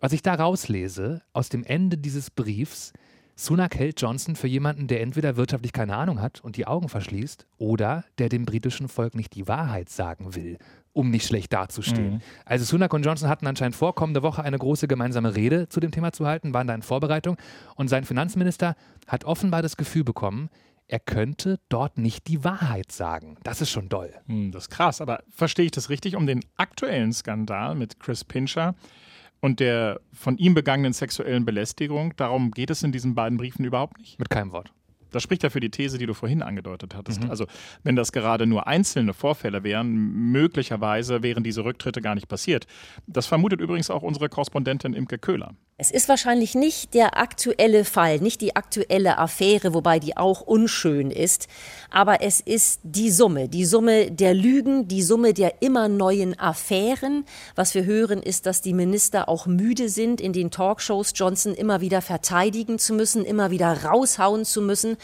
Was 0.00 0.12
ich 0.12 0.22
da 0.22 0.34
rauslese 0.34 1.22
aus 1.32 1.48
dem 1.50 1.62
Ende 1.62 1.98
dieses 1.98 2.32
Briefs, 2.32 2.92
Sunak 3.36 3.76
hält 3.76 4.00
Johnson 4.00 4.34
für 4.34 4.48
jemanden, 4.48 4.88
der 4.88 5.02
entweder 5.02 5.36
wirtschaftlich 5.36 5.72
keine 5.72 5.94
Ahnung 5.94 6.20
hat 6.20 6.40
und 6.40 6.56
die 6.56 6.66
Augen 6.66 6.88
verschließt, 6.88 7.46
oder 7.58 8.04
der 8.18 8.28
dem 8.28 8.44
britischen 8.44 8.88
Volk 8.88 9.14
nicht 9.14 9.36
die 9.36 9.46
Wahrheit 9.46 9.88
sagen 9.88 10.34
will 10.34 10.58
um 10.92 11.10
nicht 11.10 11.26
schlecht 11.26 11.52
dazustehen. 11.52 12.14
Mhm. 12.14 12.20
Also 12.44 12.64
Sunak 12.64 12.92
und 12.92 13.04
Johnson 13.04 13.28
hatten 13.28 13.46
anscheinend 13.46 13.76
vor, 13.76 13.94
kommende 13.94 14.22
Woche 14.22 14.42
eine 14.42 14.58
große 14.58 14.88
gemeinsame 14.88 15.36
Rede 15.36 15.68
zu 15.68 15.80
dem 15.80 15.90
Thema 15.90 16.12
zu 16.12 16.26
halten, 16.26 16.52
waren 16.52 16.66
da 16.66 16.74
in 16.74 16.82
Vorbereitung. 16.82 17.36
Und 17.76 17.88
sein 17.88 18.04
Finanzminister 18.04 18.74
hat 19.06 19.24
offenbar 19.24 19.62
das 19.62 19.76
Gefühl 19.76 20.04
bekommen, 20.04 20.50
er 20.88 20.98
könnte 20.98 21.60
dort 21.68 21.98
nicht 21.98 22.26
die 22.26 22.42
Wahrheit 22.42 22.90
sagen. 22.90 23.36
Das 23.44 23.60
ist 23.60 23.70
schon 23.70 23.88
doll. 23.88 24.12
Mhm, 24.26 24.50
das 24.50 24.64
ist 24.64 24.70
krass, 24.70 25.00
aber 25.00 25.22
verstehe 25.30 25.66
ich 25.66 25.70
das 25.70 25.88
richtig? 25.88 26.16
Um 26.16 26.26
den 26.26 26.40
aktuellen 26.56 27.12
Skandal 27.12 27.76
mit 27.76 28.00
Chris 28.00 28.24
Pincher 28.24 28.74
und 29.40 29.60
der 29.60 30.00
von 30.12 30.36
ihm 30.36 30.54
begangenen 30.54 30.92
sexuellen 30.92 31.44
Belästigung, 31.44 32.14
darum 32.16 32.50
geht 32.50 32.70
es 32.70 32.82
in 32.82 32.90
diesen 32.90 33.14
beiden 33.14 33.38
Briefen 33.38 33.64
überhaupt 33.64 33.98
nicht? 33.98 34.18
Mit 34.18 34.30
keinem 34.30 34.50
Wort. 34.50 34.72
Das 35.10 35.22
spricht 35.22 35.42
ja 35.42 35.50
für 35.50 35.60
die 35.60 35.70
These, 35.70 35.98
die 35.98 36.06
du 36.06 36.14
vorhin 36.14 36.42
angedeutet 36.42 36.94
hattest. 36.94 37.24
Mhm. 37.24 37.30
Also, 37.30 37.46
wenn 37.82 37.96
das 37.96 38.12
gerade 38.12 38.46
nur 38.46 38.66
einzelne 38.66 39.14
Vorfälle 39.14 39.64
wären, 39.64 39.92
möglicherweise 40.32 41.22
wären 41.22 41.44
diese 41.44 41.64
Rücktritte 41.64 42.00
gar 42.00 42.14
nicht 42.14 42.28
passiert. 42.28 42.66
Das 43.06 43.26
vermutet 43.26 43.60
übrigens 43.60 43.90
auch 43.90 44.02
unsere 44.02 44.28
Korrespondentin 44.28 44.94
Imke 44.94 45.18
Köhler. 45.18 45.54
Es 45.82 45.90
ist 45.90 46.10
wahrscheinlich 46.10 46.54
nicht 46.54 46.92
der 46.92 47.16
aktuelle 47.16 47.86
Fall, 47.86 48.18
nicht 48.18 48.42
die 48.42 48.54
aktuelle 48.54 49.16
Affäre, 49.16 49.72
wobei 49.72 49.98
die 49.98 50.14
auch 50.14 50.42
unschön 50.42 51.10
ist, 51.10 51.48
aber 51.88 52.20
es 52.20 52.42
ist 52.42 52.80
die 52.82 53.10
Summe, 53.10 53.48
die 53.48 53.64
Summe 53.64 54.10
der 54.10 54.34
Lügen, 54.34 54.88
die 54.88 55.00
Summe 55.00 55.32
der 55.32 55.62
immer 55.62 55.88
neuen 55.88 56.38
Affären. 56.38 57.24
Was 57.54 57.74
wir 57.74 57.86
hören, 57.86 58.22
ist, 58.22 58.44
dass 58.44 58.60
die 58.60 58.74
Minister 58.74 59.26
auch 59.26 59.46
müde 59.46 59.88
sind, 59.88 60.20
in 60.20 60.34
den 60.34 60.50
Talkshows 60.50 61.12
Johnson 61.14 61.54
immer 61.54 61.80
wieder 61.80 62.02
verteidigen 62.02 62.78
zu 62.78 62.92
müssen, 62.92 63.24
immer 63.24 63.50
wieder 63.50 63.84
raushauen 63.84 64.44
zu 64.44 64.60
müssen. 64.60 64.98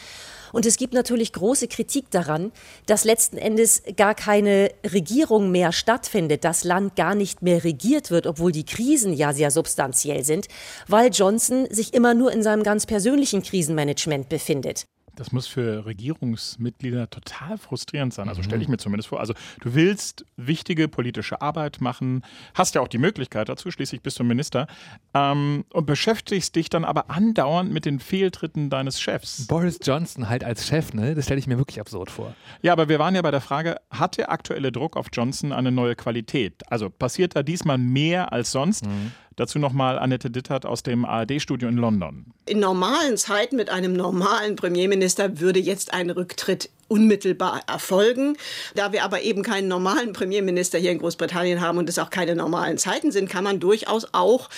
Und 0.53 0.65
es 0.65 0.77
gibt 0.77 0.93
natürlich 0.93 1.33
große 1.33 1.67
Kritik 1.67 2.09
daran, 2.09 2.51
dass 2.85 3.03
letzten 3.03 3.37
Endes 3.37 3.83
gar 3.95 4.15
keine 4.15 4.71
Regierung 4.93 5.51
mehr 5.51 5.71
stattfindet, 5.71 6.43
das 6.43 6.63
Land 6.63 6.95
gar 6.95 7.15
nicht 7.15 7.41
mehr 7.41 7.63
regiert 7.63 8.11
wird, 8.11 8.27
obwohl 8.27 8.51
die 8.51 8.65
Krisen 8.65 9.13
ja 9.13 9.33
sehr 9.33 9.51
substanziell 9.51 10.23
sind, 10.23 10.47
weil 10.87 11.11
Johnson 11.11 11.67
sich 11.69 11.93
immer 11.93 12.13
nur 12.13 12.31
in 12.31 12.43
seinem 12.43 12.63
ganz 12.63 12.85
persönlichen 12.85 13.43
Krisenmanagement 13.43 14.29
befindet. 14.29 14.85
Das 15.17 15.31
muss 15.31 15.47
für 15.47 15.85
Regierungsmitglieder 15.85 17.09
total 17.09 17.57
frustrierend 17.57 18.13
sein. 18.13 18.29
Also 18.29 18.43
stelle 18.43 18.61
ich 18.61 18.67
mhm. 18.67 18.73
mir 18.73 18.77
zumindest 18.77 19.09
vor. 19.09 19.19
Also 19.19 19.33
du 19.61 19.73
willst 19.73 20.25
wichtige 20.37 20.87
politische 20.87 21.41
Arbeit 21.41 21.81
machen, 21.81 22.23
hast 22.53 22.75
ja 22.75 22.81
auch 22.81 22.87
die 22.87 22.99
Möglichkeit 22.99 23.49
dazu, 23.49 23.71
schließlich 23.71 24.01
bist 24.01 24.19
du 24.19 24.23
Minister, 24.23 24.67
ähm, 25.13 25.65
und 25.73 25.85
beschäftigst 25.85 26.55
dich 26.55 26.69
dann 26.69 26.85
aber 26.85 27.09
andauernd 27.09 27.73
mit 27.73 27.85
den 27.85 27.99
Fehltritten 27.99 28.69
deines 28.69 29.01
Chefs. 29.01 29.47
Boris 29.47 29.79
Johnson 29.83 30.29
halt 30.29 30.43
als 30.43 30.67
Chef, 30.67 30.93
ne? 30.93 31.15
Das 31.15 31.25
stelle 31.25 31.39
ich 31.39 31.47
mir 31.47 31.57
wirklich 31.57 31.79
absurd 31.79 32.11
vor. 32.11 32.35
Ja, 32.61 32.73
aber 32.73 32.87
wir 32.87 32.99
waren 32.99 33.15
ja 33.15 33.23
bei 33.23 33.31
der 33.31 33.41
Frage, 33.41 33.77
hat 33.89 34.17
der 34.17 34.31
aktuelle 34.31 34.71
Druck 34.71 34.95
auf 34.95 35.07
Johnson 35.11 35.51
eine 35.51 35.71
neue 35.71 35.95
Qualität? 35.95 36.61
Also 36.71 36.91
passiert 36.91 37.35
da 37.35 37.41
diesmal 37.41 37.79
mehr 37.79 38.31
als 38.31 38.51
sonst? 38.51 38.85
Mhm. 38.85 39.11
Dazu 39.37 39.59
nochmal 39.59 39.99
Annette 39.99 40.31
Dittert 40.31 40.65
aus 40.65 40.81
dem 40.81 41.05
ARD-Studio 41.05 41.69
in 41.69 41.77
London. 41.77 42.25
In 42.47 42.59
normalen 42.59 43.17
Zeiten 43.17 43.55
mit 43.55 43.69
einem 43.69 43.93
normalen 43.93 44.55
Premierminister 44.55 45.39
würde 45.39 45.59
jetzt 45.59 45.93
ein 45.93 46.09
Rücktritt 46.09 46.71
unmittelbar 46.87 47.61
erfolgen. 47.67 48.37
Da 48.75 48.91
wir 48.91 49.03
aber 49.03 49.21
eben 49.21 49.43
keinen 49.43 49.67
normalen 49.67 50.13
Premierminister 50.13 50.77
hier 50.79 50.91
in 50.91 50.99
Großbritannien 50.99 51.61
haben 51.61 51.77
und 51.77 51.89
es 51.89 51.99
auch 51.99 52.09
keine 52.09 52.35
normalen 52.35 52.77
Zeiten 52.77 53.11
sind, 53.11 53.29
kann 53.29 53.43
man 53.43 53.59
durchaus 53.59 54.07
auch 54.13 54.49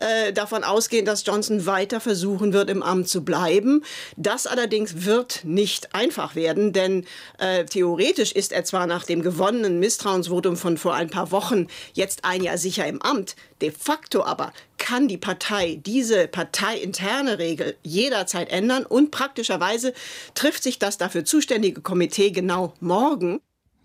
äh, 0.00 0.32
davon 0.32 0.64
ausgehen, 0.64 1.06
dass 1.06 1.24
Johnson 1.24 1.66
weiter 1.66 2.00
versuchen 2.00 2.52
wird, 2.52 2.70
im 2.70 2.82
Amt 2.82 3.08
zu 3.08 3.24
bleiben. 3.24 3.82
Das 4.16 4.46
allerdings 4.46 5.06
wird 5.06 5.44
nicht 5.44 5.94
einfach 5.94 6.34
werden, 6.34 6.72
denn 6.72 7.06
äh, 7.38 7.64
theoretisch 7.64 8.32
ist 8.32 8.52
er 8.52 8.64
zwar 8.64 8.86
nach 8.86 9.04
dem 9.04 9.22
gewonnenen 9.22 9.80
Misstrauensvotum 9.80 10.56
von 10.56 10.76
vor 10.76 10.94
ein 10.94 11.08
paar 11.08 11.32
Wochen 11.32 11.68
jetzt 11.94 12.24
ein 12.24 12.42
Jahr 12.42 12.58
sicher 12.58 12.86
im 12.86 13.00
Amt, 13.00 13.34
de 13.62 13.70
facto 13.70 14.22
aber 14.28 14.52
kann 14.76 15.08
die 15.08 15.18
Partei 15.18 15.80
diese 15.84 16.28
parteiinterne 16.28 17.38
Regel 17.38 17.76
jederzeit 17.82 18.50
ändern 18.50 18.86
und 18.86 19.10
praktischerweise 19.10 19.92
trifft 20.34 20.62
sich 20.62 20.78
das 20.78 20.98
dafür 20.98 21.24
zuständige 21.24 21.80
Komitee 21.80 22.30
genau 22.30 22.74
morgen. 22.80 23.40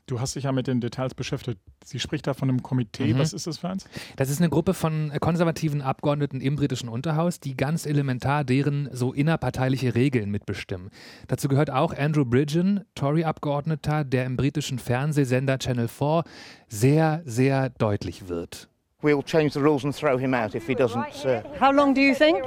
Du 0.05 0.19
hast 0.19 0.35
dich 0.35 0.43
ja 0.43 0.51
mit 0.51 0.67
den 0.67 0.81
Details 0.81 1.13
beschäftigt. 1.13 1.59
Sie 1.85 1.99
spricht 1.99 2.27
da 2.27 2.33
von 2.33 2.49
einem 2.49 2.61
Komitee. 2.61 3.13
Mhm. 3.13 3.19
Was 3.19 3.31
ist 3.31 3.47
das 3.47 3.59
für 3.59 3.69
eins? 3.69 3.85
Das 4.17 4.29
ist 4.29 4.39
eine 4.39 4.49
Gruppe 4.49 4.73
von 4.73 5.13
konservativen 5.21 5.81
Abgeordneten 5.81 6.41
im 6.41 6.57
britischen 6.57 6.89
Unterhaus, 6.89 7.39
die 7.39 7.55
ganz 7.55 7.85
elementar 7.85 8.43
deren 8.43 8.89
so 8.91 9.13
innerparteiliche 9.13 9.95
Regeln 9.95 10.29
mitbestimmen. 10.29 10.89
Dazu 11.27 11.47
gehört 11.47 11.69
auch 11.69 11.93
Andrew 11.97 12.25
Bridgen, 12.25 12.81
Tory-Abgeordneter, 12.95 14.03
der 14.03 14.25
im 14.25 14.35
britischen 14.35 14.77
Fernsehsender 14.77 15.57
Channel 15.57 15.87
4 15.87 16.23
sehr, 16.67 17.21
sehr 17.25 17.69
deutlich 17.69 18.27
wird 18.27 18.69
we'll 19.03 19.23
change 19.23 19.53
the 19.53 19.59
rules 19.59 19.83
and 19.83 19.93
throw 19.93 20.17
him 20.17 20.33
out 20.33 20.55
if 20.55 20.67
he 20.67 20.73
doesn't. 20.73 21.25
Uh, 21.25 21.43
How 21.59 21.71
long 21.71 21.93
do 21.93 22.01
you 22.01 22.15
think? 22.15 22.41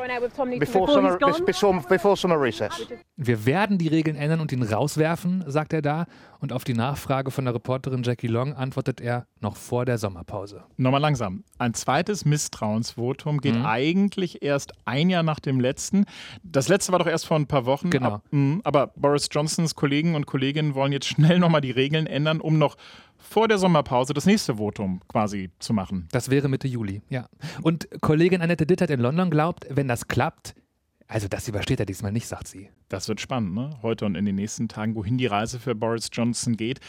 Before 0.59 0.89
summer, 0.89 1.19
before, 1.45 1.83
before 1.89 2.17
summer 2.17 2.41
recess. 2.41 2.87
Wir 3.17 3.47
werden 3.47 3.79
die 3.79 3.89
Regeln 3.89 4.17
ändern 4.17 4.41
und 4.41 4.53
ihn 4.53 4.63
rauswerfen, 4.63 5.45
sagt 5.47 5.73
er 5.73 5.83
da. 5.83 6.07
Und 6.39 6.53
auf 6.53 6.65
die 6.65 6.75
Nachfrage 6.75 7.31
von 7.31 7.45
der 7.47 7.55
Reporterin 7.55 8.03
Jackie 8.03 8.27
Long 8.27 8.53
antwortet 8.53 9.01
er 9.01 9.27
noch 9.41 9.57
vor 9.57 9.85
der 9.85 9.97
Sommerpause. 9.99 10.65
Nochmal 10.77 11.01
langsam. 11.01 11.45
Ein 11.59 11.73
zweites 11.75 12.25
Misstrauensvotum 12.25 13.41
geht 13.41 13.55
mhm. 13.55 13.67
eigentlich 13.67 14.43
erst 14.43 14.73
ein 14.85 15.09
Jahr 15.09 15.23
nach 15.23 15.41
dem 15.41 15.61
letzten. 15.61 16.05
Das 16.43 16.69
letzte 16.69 16.93
war 16.93 16.99
doch 16.99 17.07
erst 17.07 17.27
vor 17.27 17.39
ein 17.39 17.47
paar 17.47 17.65
Wochen. 17.65 17.91
Genau. 17.91 18.21
Mhm, 18.31 18.61
aber 18.65 18.89
Boris 18.97 19.29
Johnsons 19.31 19.75
Kollegen 19.75 20.15
und 20.15 20.27
Kolleginnen 20.27 20.75
wollen 20.75 20.93
jetzt 20.93 21.07
schnell 21.07 21.39
nochmal 21.39 21.63
die 21.63 21.71
Regeln 21.71 22.07
ändern, 22.07 22.41
um 22.41 22.59
noch 22.59 22.77
vor 23.19 23.49
der 23.49 23.59
Sommerpause 23.59 24.15
das 24.15 24.27
nächste 24.27 24.57
Votum 24.57 25.01
quasi 25.09 25.51
zu 25.59 25.73
machen. 25.73 26.09
Das 26.13 26.31
wäre 26.31 26.49
Mitte 26.49 26.69
Juli, 26.69 27.03
ja. 27.09 27.29
Und 27.63 27.89
Kollegin 28.01 28.43
Annette 28.43 28.67
Dittert 28.67 28.91
in 28.91 29.01
London 29.01 29.31
glaubt, 29.31 29.67
wenn 29.71 29.89
das 29.89 30.09
klappt, 30.09 30.55
also 31.09 31.29
das 31.29 31.49
übersteht 31.49 31.81
er 31.81 31.87
diesmal 31.87 32.13
nicht, 32.13 32.27
sagt 32.27 32.49
sie. 32.49 32.71
Das 32.89 33.09
wird 33.09 33.21
spannend, 33.21 33.55
ne? 33.55 33.79
Heute 33.83 34.07
und 34.07 34.17
in 34.17 34.25
den 34.25 34.35
nächsten 34.35 34.69
Tagen, 34.69 34.95
wohin 34.95 35.19
die 35.19 35.27
Reise 35.27 35.59
für 35.59 35.75
Boris 35.75 36.09
Johnson 36.13 36.57
geht. 36.57 36.81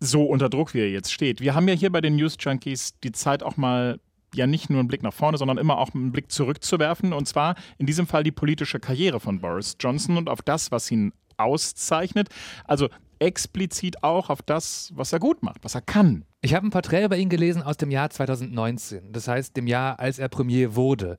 So 0.00 0.24
unter 0.24 0.48
Druck, 0.48 0.74
wie 0.74 0.80
er 0.80 0.90
jetzt 0.90 1.12
steht. 1.12 1.40
Wir 1.40 1.54
haben 1.54 1.68
ja 1.68 1.74
hier 1.74 1.90
bei 1.90 2.00
den 2.00 2.16
News 2.16 2.36
Junkies 2.38 2.98
die 3.02 3.12
Zeit 3.12 3.42
auch 3.42 3.56
mal 3.56 3.98
ja 4.34 4.46
nicht 4.46 4.68
nur 4.68 4.80
einen 4.80 4.88
Blick 4.88 5.02
nach 5.02 5.14
vorne, 5.14 5.38
sondern 5.38 5.58
immer 5.58 5.78
auch 5.78 5.94
einen 5.94 6.12
Blick 6.12 6.30
zurückzuwerfen. 6.30 7.12
Und 7.12 7.26
zwar 7.26 7.54
in 7.78 7.86
diesem 7.86 8.06
Fall 8.06 8.22
die 8.22 8.32
politische 8.32 8.80
Karriere 8.80 9.20
von 9.20 9.40
Boris 9.40 9.76
Johnson 9.80 10.16
und 10.16 10.28
auf 10.28 10.42
das, 10.42 10.70
was 10.70 10.90
ihn 10.90 11.12
auszeichnet. 11.38 12.28
Also 12.64 12.88
explizit 13.18 14.02
auch 14.02 14.30
auf 14.30 14.42
das, 14.42 14.92
was 14.94 15.12
er 15.12 15.18
gut 15.18 15.42
macht, 15.42 15.64
was 15.64 15.74
er 15.74 15.80
kann. 15.80 16.24
Ich 16.40 16.54
habe 16.54 16.66
ein 16.66 16.70
Porträt 16.70 17.04
über 17.04 17.16
ihn 17.16 17.28
gelesen 17.28 17.62
aus 17.62 17.76
dem 17.76 17.90
Jahr 17.90 18.10
2019, 18.10 19.12
das 19.12 19.28
heißt 19.28 19.56
dem 19.56 19.66
Jahr, 19.66 19.98
als 19.98 20.18
er 20.18 20.28
Premier 20.28 20.74
wurde. 20.74 21.16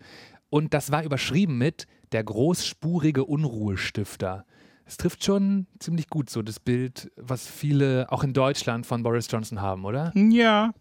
Und 0.50 0.74
das 0.74 0.92
war 0.92 1.04
überschrieben 1.04 1.58
mit 1.58 1.88
der 2.12 2.24
großspurige 2.24 3.26
Unruhestifter. 3.26 4.46
Es 4.86 4.96
trifft 4.96 5.26
schon 5.26 5.68
ziemlich 5.80 6.08
gut 6.08 6.30
so 6.30 6.42
das 6.42 6.62
Bild, 6.62 7.12
was 7.18 7.46
viele 7.46 8.10
auch 8.10 8.24
in 8.24 8.32
Deutschland 8.32 8.86
von 8.86 9.04
Boris 9.04 9.28
Johnson 9.30 9.62
haben, 9.62 9.84
oder? 9.84 10.14
Ja, 10.16 10.74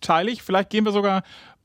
teile 0.00 0.30
ich. 0.30 0.42
Vielleicht 0.42 0.70
gehen 0.70 0.86
wir 0.86 0.92
sogar 0.92 1.22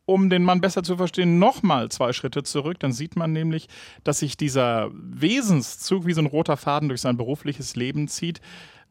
um 0.10 0.31
den 0.31 0.43
Mann 0.43 0.60
besser 0.60 0.81
zu 0.81 0.98
verstehen, 0.98 1.38
nochmal 1.38 1.89
zwei 1.89 2.13
Schritte 2.13 2.41
zurück. 2.41 2.79
Dann 2.79 2.91
sieht 2.91 3.15
man 3.15 3.31
nämlich, 3.31 3.67
dass 4.03 4.19
sich 4.19 4.38
dieser 4.38 4.89
Wesenszug 4.91 6.08
wie 6.08 6.13
so 6.13 6.22
ein 6.22 6.25
roter 6.25 6.58
Faden 6.58 6.89
durch 6.89 7.01
sein 7.01 7.15
berufliches 7.15 7.75
Leben 7.75 8.08
zieht. 8.08 8.41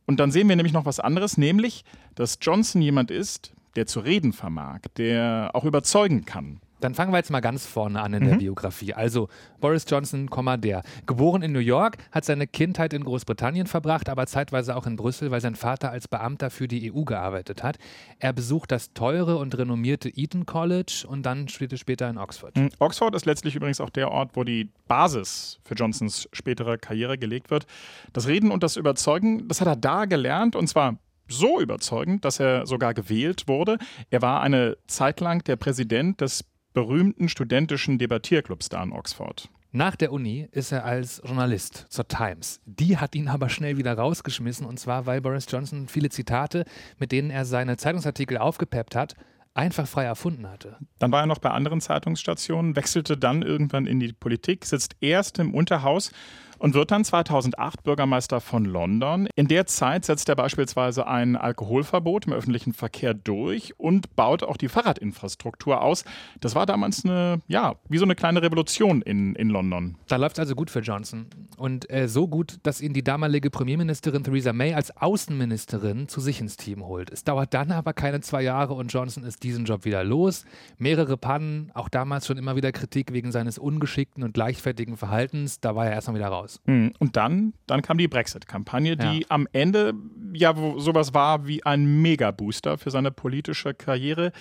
Und 0.09 0.21
dann 0.21 0.31
sehen 0.31 0.49
wir 0.49 0.57
nämlich 0.57 0.73
noch 0.73 0.87
was 0.87 1.01
anderes, 1.01 1.37
nämlich, 1.37 1.85
dass 2.15 2.39
Johnson 2.41 2.81
jemand 2.81 3.11
ist, 3.11 3.53
der 3.77 3.87
zu 3.87 4.01
reden 4.01 4.33
vermag, 4.33 4.81
der 4.97 5.51
auch 5.53 5.67
überzeugen 5.67 6.25
kann. 6.25 6.63
Dann 6.81 6.95
fangen 6.95 7.13
wir 7.13 7.19
jetzt 7.19 7.31
mal 7.31 7.41
ganz 7.41 7.67
vorne 7.67 8.01
an 8.01 8.15
in 8.15 8.25
mhm. 8.25 8.29
der 8.29 8.37
Biografie. 8.37 8.95
Also 8.95 9.29
Boris 9.61 9.85
Johnson, 9.89 10.29
der. 10.59 10.83
Geboren 11.07 11.43
in 11.43 11.53
New 11.53 11.59
York, 11.59 11.99
hat 12.13 12.25
seine 12.25 12.47
Kindheit 12.47 12.93
in 12.93 13.05
Großbritannien 13.05 13.67
verbracht, 13.67 14.09
aber 14.09 14.27
zeitweise 14.27 14.77
auch 14.77 14.87
in 14.87 14.97
Brüssel, 14.97 15.31
weil 15.31 15.41
sein 15.41 15.55
Vater 15.55 15.91
als 15.91 16.09
Beamter 16.09 16.51
für 16.51 16.69
die 16.69 16.93
EU 16.93 17.05
gearbeitet 17.05 17.63
hat. 17.63 17.79
Er 18.19 18.33
besucht 18.33 18.73
das 18.73 18.93
teure 18.93 19.39
und 19.39 19.57
renommierte 19.57 20.09
Eton 20.09 20.47
College 20.47 21.05
und 21.09 21.25
dann 21.25 21.49
studierte 21.49 21.79
später 21.79 22.09
in 22.09 22.19
Oxford. 22.19 22.57
Mhm. 22.57 22.71
Oxford 22.79 23.15
ist 23.15 23.27
letztlich 23.27 23.57
übrigens 23.57 23.81
auch 23.81 23.91
der 23.91 24.11
Ort, 24.11 24.31
wo 24.35 24.45
die 24.45 24.71
Basis 24.87 25.59
für 25.65 25.75
Johnsons 25.75 26.29
spätere 26.33 26.79
Karriere 26.79 27.19
gelegt 27.19 27.51
wird. 27.51 27.67
Das 28.13 28.27
Reden 28.27 28.51
und 28.51 28.63
das 28.63 28.77
Überzeugen, 28.77 29.49
das 29.49 29.61
hat 29.61 29.69
er 29.69 29.77
da 29.77 30.05
gelernt 30.05 30.57
und 30.57 30.67
zwar 30.69 30.99
so 31.29 31.61
überzeugend, 31.61 32.25
dass 32.25 32.41
er 32.41 32.67
sogar 32.67 32.95
gewählt 32.95 33.49
wurde. 33.49 33.79
Er 34.11 34.23
war 34.23 34.41
eine 34.41 34.77
Zeit 34.87 35.21
lang 35.21 35.45
der 35.45 35.57
Präsident 35.57 36.21
des 36.21 36.45
berühmten 36.73 37.29
studentischen 37.29 37.99
Debattierclubs 37.99 38.69
da 38.69 38.83
in 38.83 38.93
Oxford. 38.93 39.49
Nach 39.71 39.97
der 39.97 40.13
Uni 40.13 40.49
ist 40.51 40.73
er 40.73 40.87
als 40.87 41.21
Journalist 41.23 41.87
zur 41.91 42.09
Times. 42.09 42.61
Die 42.65 42.97
hat 42.97 43.15
ihn 43.15 43.29
aber 43.29 43.51
schnell 43.51 43.77
wieder 43.77 43.93
rausgeschmissen 43.93 44.67
und 44.67 44.81
zwar, 44.81 45.05
weil 45.05 45.21
Boris 45.21 45.47
Johnson 45.49 45.89
viele 45.89 46.09
Zitate, 46.09 46.65
mit 46.99 47.13
denen 47.13 47.31
er 47.31 47.45
seine 47.45 47.77
Zeitungsartikel 47.77 48.39
aufgepeppt 48.39 48.97
hat, 48.97 49.15
einfach 49.53 49.87
frei 49.87 50.05
erfunden 50.05 50.49
hatte. 50.49 50.79
Dann 50.99 51.13
war 51.13 51.21
er 51.21 51.27
noch 51.27 51.39
bei 51.39 51.51
anderen 51.51 51.83
Zeitungsstationen, 51.83 52.77
wechselte 52.77 53.19
dann 53.19 53.43
irgendwann 53.43 53.87
in 53.87 54.01
die 54.01 54.13
Politik, 54.13 54.65
sitzt 54.65 54.97
erst 55.01 55.39
im 55.39 55.53
Unterhaus 55.53 56.13
und 56.59 56.75
wird 56.75 56.91
dann 56.91 57.05
2008 57.05 57.83
Bürgermeister 57.83 58.41
von 58.41 58.65
London. 58.65 59.29
In 59.35 59.49
der 59.49 59.67
Zeit 59.67 60.05
setzt 60.05 60.29
er 60.29 60.37
beispielsweise 60.37 61.07
ein 61.07 61.37
Alkoholverbot 61.37 62.27
im 62.27 62.33
öffentlichen 62.33 62.73
Verkehr 62.73 63.15
durch 63.15 63.79
und 63.79 64.15
baut 64.17 64.43
auch 64.43 64.57
die 64.57 64.69
Fahrradinfrastruktur 64.69 65.81
aus. 65.81 66.05
Das 66.41 66.55
war 66.55 66.67
damals 66.67 67.05
eine, 67.05 67.41
ja, 67.49 67.77
wie 67.89 67.99
so 67.99 68.05
eine 68.05 68.15
kleine 68.15 68.43
Revolution 68.43 69.03
in, 69.03 69.35
in 69.35 69.49
London. 69.49 69.97
Da 70.09 70.17
läuft 70.17 70.37
es 70.37 70.41
also 70.41 70.55
gut 70.55 70.71
für 70.71 70.81
Johnson. 70.81 71.27
Und 71.57 71.91
äh, 71.91 72.09
so 72.09 72.29
gut, 72.29 72.59
dass 72.63 72.81
ihn 72.81 72.93
die 72.93 73.03
damalige 73.03 73.51
Premierministerin 73.51 74.25
Theresa 74.25 74.53
May 74.53 74.75
als 74.75 74.97
Außenministerin 74.97 76.09
zu 76.09 76.21
sich 76.21 76.41
ins 76.41 76.57
Team 76.57 76.85
holt. 76.85 77.11
Es 77.11 77.25
dauert 77.25 77.55
dann 77.55 77.73
aber 77.73 77.93
keine 77.93 78.21
zwei 78.21 78.43
Jahre 78.43 78.75
und 78.75 78.93
Johnson 78.93 79.25
ist 79.25 79.43
diesen 79.43 79.65
Job 79.65 79.85
wieder 79.85 80.05
los. 80.05 80.45
Mehrere 80.79 81.17
Pannen, 81.17 81.71
auch 81.75 81.89
damals 81.89 82.27
schon 82.27 82.39
immer 82.39 82.57
wieder 82.57 82.73
Kritik 82.73 83.13
wegen 83.13 83.33
seines 83.33 83.59
ungeschickten 83.59 84.23
und 84.23 84.37
leichtfertigen 84.37 84.97
Verhaltens. 84.97 85.61
Da 85.61 85.75
war 85.75 85.87
er 85.87 85.93
erstmal 85.93 86.17
wieder 86.17 86.29
raus. 86.29 86.48
Aus. 86.49 86.61
Hm, 86.65 86.93
und 86.99 87.17
dann, 87.17 87.55
dann 87.67 87.83
kam 87.83 87.99
die 87.99 88.09
Brexit-Kampagne, 88.09 88.97
die 88.97 89.21
ja. 89.21 89.27
am 89.29 89.47
Ende 89.53 89.95
ja 90.33 90.55
sowas 90.77 91.15
war 91.15 91.47
wie 91.47 91.65
ein 91.65 92.01
Mega-Booster 92.03 92.79
für 92.79 92.91
seine 92.91 93.11
politische 93.11 93.75
Karriere. 93.75 94.33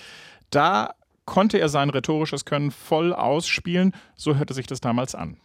Da 0.50 0.94
konnte 1.26 1.60
er 1.60 1.70
sein 1.70 1.90
rhetorisches 1.90 2.46
Können 2.46 2.72
voll 2.72 3.14
ausspielen. 3.14 3.94
So 4.16 4.36
hörte 4.36 4.54
sich 4.54 4.68
das 4.68 4.80
damals 4.80 5.16
an. 5.16 5.38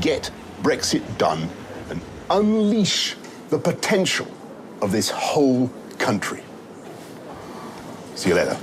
Get 0.00 0.32
Brexit 0.62 1.02
done 1.18 1.48
and 1.90 2.00
unleash 2.28 3.16
the 3.50 3.58
potential 3.58 4.26
of 4.80 4.92
this 4.92 5.12
whole 5.12 5.68
country. 5.98 6.40
See 8.14 8.30
you 8.30 8.36
later 8.36 8.56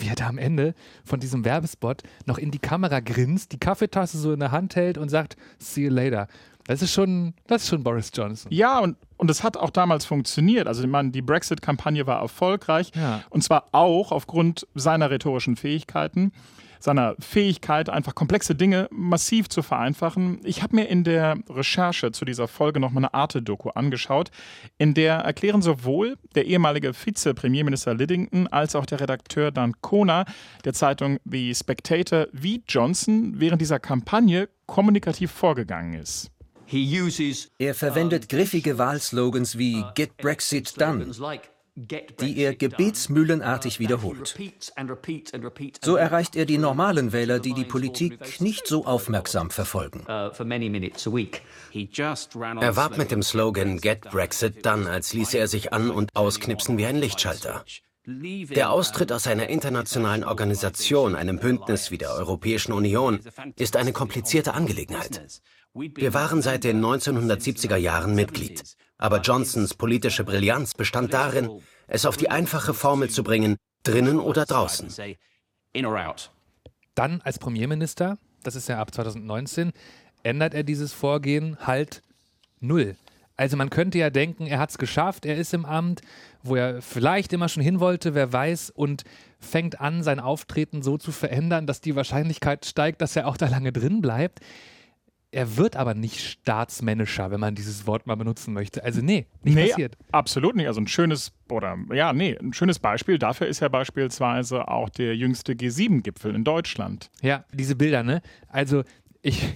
wie 0.00 0.08
er 0.08 0.14
da 0.14 0.28
am 0.28 0.38
Ende 0.38 0.74
von 1.04 1.20
diesem 1.20 1.44
Werbespot 1.44 2.02
noch 2.26 2.38
in 2.38 2.50
die 2.50 2.58
Kamera 2.58 3.00
grinst, 3.00 3.52
die 3.52 3.58
Kaffeetasse 3.58 4.18
so 4.18 4.32
in 4.32 4.40
der 4.40 4.52
Hand 4.52 4.76
hält 4.76 4.98
und 4.98 5.08
sagt, 5.08 5.36
see 5.58 5.84
you 5.84 5.90
later. 5.90 6.28
Das 6.68 6.82
ist 6.82 6.92
schon, 6.92 7.32
das 7.46 7.62
ist 7.62 7.70
schon 7.70 7.82
Boris 7.82 8.12
Johnson. 8.14 8.52
Ja, 8.52 8.78
und, 8.78 8.96
und 9.16 9.30
es 9.30 9.42
hat 9.42 9.56
auch 9.56 9.70
damals 9.70 10.04
funktioniert. 10.04 10.68
Also, 10.68 10.82
ich 10.82 10.88
meine, 10.88 11.10
die 11.10 11.22
Brexit-Kampagne 11.22 12.06
war 12.06 12.20
erfolgreich. 12.20 12.90
Ja. 12.94 13.22
Und 13.30 13.42
zwar 13.42 13.64
auch 13.72 14.12
aufgrund 14.12 14.66
seiner 14.74 15.10
rhetorischen 15.10 15.56
Fähigkeiten 15.56 16.30
seiner 16.80 17.16
Fähigkeit, 17.18 17.88
einfach 17.88 18.14
komplexe 18.14 18.54
Dinge 18.54 18.88
massiv 18.92 19.48
zu 19.48 19.62
vereinfachen. 19.62 20.40
Ich 20.44 20.62
habe 20.62 20.76
mir 20.76 20.84
in 20.84 21.02
der 21.02 21.36
Recherche 21.48 22.12
zu 22.12 22.24
dieser 22.24 22.46
Folge 22.46 22.78
nochmal 22.78 23.04
eine 23.04 23.14
Arte-Doku 23.14 23.70
angeschaut, 23.70 24.30
in 24.78 24.94
der 24.94 25.14
erklären 25.16 25.62
sowohl 25.62 26.16
der 26.36 26.46
ehemalige 26.46 26.94
Vize-Premierminister 26.94 27.94
Liddington 27.94 28.46
als 28.46 28.76
auch 28.76 28.86
der 28.86 29.00
Redakteur 29.00 29.50
Dan 29.50 29.74
Kona 29.80 30.24
der 30.64 30.72
Zeitung 30.72 31.18
The 31.24 31.52
Spectator, 31.52 32.26
wie 32.32 32.62
Johnson 32.68 33.34
während 33.38 33.60
dieser 33.60 33.80
Kampagne 33.80 34.48
kommunikativ 34.66 35.32
vorgegangen 35.32 35.94
ist. 35.94 36.30
Er 37.58 37.74
verwendet 37.74 38.28
griffige 38.28 38.78
Wahlslogans 38.78 39.58
wie 39.58 39.84
Get 39.94 40.16
Brexit 40.16 40.80
Done 40.80 41.12
die 42.20 42.38
er 42.38 42.54
gebetsmühlenartig 42.54 43.78
wiederholt. 43.78 44.36
So 45.82 45.96
erreicht 45.96 46.36
er 46.36 46.44
die 46.44 46.58
normalen 46.58 47.12
Wähler, 47.12 47.38
die 47.38 47.54
die 47.54 47.64
Politik 47.64 48.40
nicht 48.40 48.66
so 48.66 48.84
aufmerksam 48.84 49.50
verfolgen. 49.50 50.00
Uh, 50.00 50.30
er 52.60 52.76
warb 52.76 52.98
mit 52.98 53.10
dem 53.10 53.22
Slogan 53.22 53.78
Get 53.78 54.10
Brexit 54.10 54.66
Done, 54.66 54.90
als 54.90 55.12
ließe 55.12 55.38
er 55.38 55.46
sich 55.48 55.72
an 55.72 55.90
und 55.90 56.16
ausknipsen 56.16 56.78
wie 56.78 56.86
ein 56.86 56.96
Lichtschalter. 56.96 57.64
Der 58.06 58.70
Austritt 58.70 59.12
aus 59.12 59.26
einer 59.26 59.48
internationalen 59.48 60.24
Organisation, 60.24 61.14
einem 61.14 61.38
Bündnis 61.38 61.90
wie 61.90 61.98
der 61.98 62.12
Europäischen 62.12 62.72
Union, 62.72 63.20
ist 63.56 63.76
eine 63.76 63.92
komplizierte 63.92 64.54
Angelegenheit. 64.54 65.42
Wir 65.78 66.12
waren 66.14 66.42
seit 66.42 66.64
den 66.64 66.84
1970er 66.84 67.76
Jahren 67.76 68.14
Mitglied. 68.14 68.62
Aber 68.96 69.20
Johnsons 69.20 69.74
politische 69.74 70.24
Brillanz 70.24 70.74
bestand 70.74 71.14
darin, 71.14 71.48
es 71.86 72.04
auf 72.04 72.16
die 72.16 72.30
einfache 72.30 72.74
Formel 72.74 73.10
zu 73.10 73.22
bringen, 73.22 73.56
drinnen 73.84 74.18
oder 74.18 74.44
draußen. 74.44 74.88
Dann 76.94 77.20
als 77.20 77.38
Premierminister, 77.38 78.18
das 78.42 78.56
ist 78.56 78.68
ja 78.68 78.80
ab 78.80 78.92
2019, 78.92 79.72
ändert 80.24 80.54
er 80.54 80.64
dieses 80.64 80.92
Vorgehen 80.92 81.56
halt 81.60 82.02
null. 82.58 82.96
Also 83.36 83.56
man 83.56 83.70
könnte 83.70 83.98
ja 83.98 84.10
denken, 84.10 84.46
er 84.46 84.58
hat 84.58 84.70
es 84.70 84.78
geschafft, 84.78 85.24
er 85.24 85.36
ist 85.36 85.54
im 85.54 85.64
Amt, 85.64 86.00
wo 86.42 86.56
er 86.56 86.82
vielleicht 86.82 87.32
immer 87.32 87.48
schon 87.48 87.62
hin 87.62 87.78
wollte, 87.78 88.14
wer 88.14 88.32
weiß, 88.32 88.70
und 88.70 89.04
fängt 89.38 89.80
an, 89.80 90.02
sein 90.02 90.18
Auftreten 90.18 90.82
so 90.82 90.98
zu 90.98 91.12
verändern, 91.12 91.68
dass 91.68 91.80
die 91.80 91.94
Wahrscheinlichkeit 91.94 92.66
steigt, 92.66 93.00
dass 93.00 93.14
er 93.14 93.28
auch 93.28 93.36
da 93.36 93.46
lange 93.46 93.72
drin 93.72 94.00
bleibt. 94.00 94.40
Er 95.30 95.58
wird 95.58 95.76
aber 95.76 95.92
nicht 95.92 96.20
staatsmännischer, 96.20 97.30
wenn 97.30 97.40
man 97.40 97.54
dieses 97.54 97.86
Wort 97.86 98.06
mal 98.06 98.14
benutzen 98.14 98.54
möchte. 98.54 98.82
Also 98.82 99.02
nee, 99.02 99.26
nicht 99.42 99.54
nee, 99.54 99.68
passiert. 99.68 99.98
Absolut 100.10 100.56
nicht. 100.56 100.66
Also 100.66 100.80
ein 100.80 100.86
schönes, 100.86 101.32
oder 101.50 101.76
ja, 101.92 102.14
nee, 102.14 102.36
ein 102.38 102.54
schönes 102.54 102.78
Beispiel 102.78 103.18
dafür 103.18 103.46
ist 103.46 103.60
ja 103.60 103.68
beispielsweise 103.68 104.68
auch 104.68 104.88
der 104.88 105.14
jüngste 105.16 105.52
G7-Gipfel 105.52 106.34
in 106.34 106.44
Deutschland. 106.44 107.10
Ja, 107.20 107.44
diese 107.52 107.76
Bilder, 107.76 108.02
ne? 108.02 108.22
Also 108.48 108.84
ich, 109.20 109.46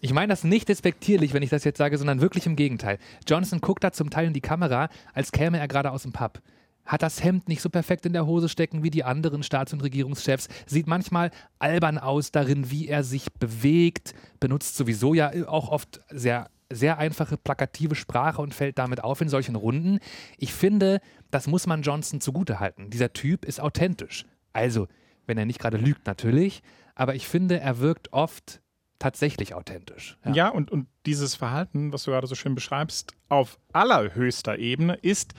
ich 0.00 0.12
meine 0.12 0.28
das 0.28 0.44
nicht 0.44 0.68
despektierlich, 0.68 1.32
wenn 1.32 1.42
ich 1.42 1.50
das 1.50 1.64
jetzt 1.64 1.78
sage, 1.78 1.96
sondern 1.96 2.20
wirklich 2.20 2.44
im 2.44 2.56
Gegenteil. 2.56 2.98
Johnson 3.26 3.62
guckt 3.62 3.82
da 3.82 3.92
zum 3.92 4.10
Teil 4.10 4.26
in 4.26 4.34
die 4.34 4.42
Kamera, 4.42 4.90
als 5.14 5.32
käme 5.32 5.58
er 5.58 5.68
gerade 5.68 5.90
aus 5.90 6.02
dem 6.02 6.12
Pub 6.12 6.42
hat 6.84 7.02
das 7.02 7.22
Hemd 7.22 7.48
nicht 7.48 7.62
so 7.62 7.70
perfekt 7.70 8.06
in 8.06 8.12
der 8.12 8.26
Hose 8.26 8.48
stecken 8.48 8.82
wie 8.82 8.90
die 8.90 9.04
anderen 9.04 9.42
Staats- 9.42 9.72
und 9.72 9.82
Regierungschefs, 9.82 10.48
sieht 10.66 10.86
manchmal 10.86 11.30
albern 11.58 11.98
aus 11.98 12.30
darin, 12.30 12.70
wie 12.70 12.88
er 12.88 13.04
sich 13.04 13.32
bewegt, 13.32 14.14
benutzt 14.40 14.76
sowieso 14.76 15.14
ja 15.14 15.32
auch 15.48 15.68
oft 15.68 16.00
sehr 16.10 16.48
sehr 16.70 16.98
einfache 16.98 17.36
plakative 17.36 17.94
Sprache 17.94 18.40
und 18.40 18.54
fällt 18.54 18.78
damit 18.78 19.04
auf 19.04 19.20
in 19.20 19.28
solchen 19.28 19.54
Runden. 19.54 19.98
Ich 20.38 20.52
finde, 20.52 21.00
das 21.30 21.46
muss 21.46 21.66
man 21.66 21.82
Johnson 21.82 22.20
zugutehalten. 22.20 22.90
Dieser 22.90 23.12
Typ 23.12 23.44
ist 23.44 23.60
authentisch. 23.60 24.24
Also, 24.52 24.88
wenn 25.26 25.38
er 25.38 25.44
nicht 25.44 25.60
gerade 25.60 25.76
lügt, 25.76 26.06
natürlich, 26.06 26.62
aber 26.94 27.14
ich 27.14 27.28
finde, 27.28 27.60
er 27.60 27.78
wirkt 27.78 28.12
oft 28.12 28.60
tatsächlich 28.98 29.54
authentisch. 29.54 30.16
Ja, 30.24 30.32
ja 30.32 30.48
und, 30.48 30.70
und 30.70 30.88
dieses 31.06 31.34
Verhalten, 31.34 31.92
was 31.92 32.04
du 32.04 32.12
gerade 32.12 32.26
so 32.26 32.34
schön 32.34 32.54
beschreibst, 32.54 33.12
auf 33.28 33.58
allerhöchster 33.72 34.58
Ebene 34.58 34.94
ist 34.94 35.34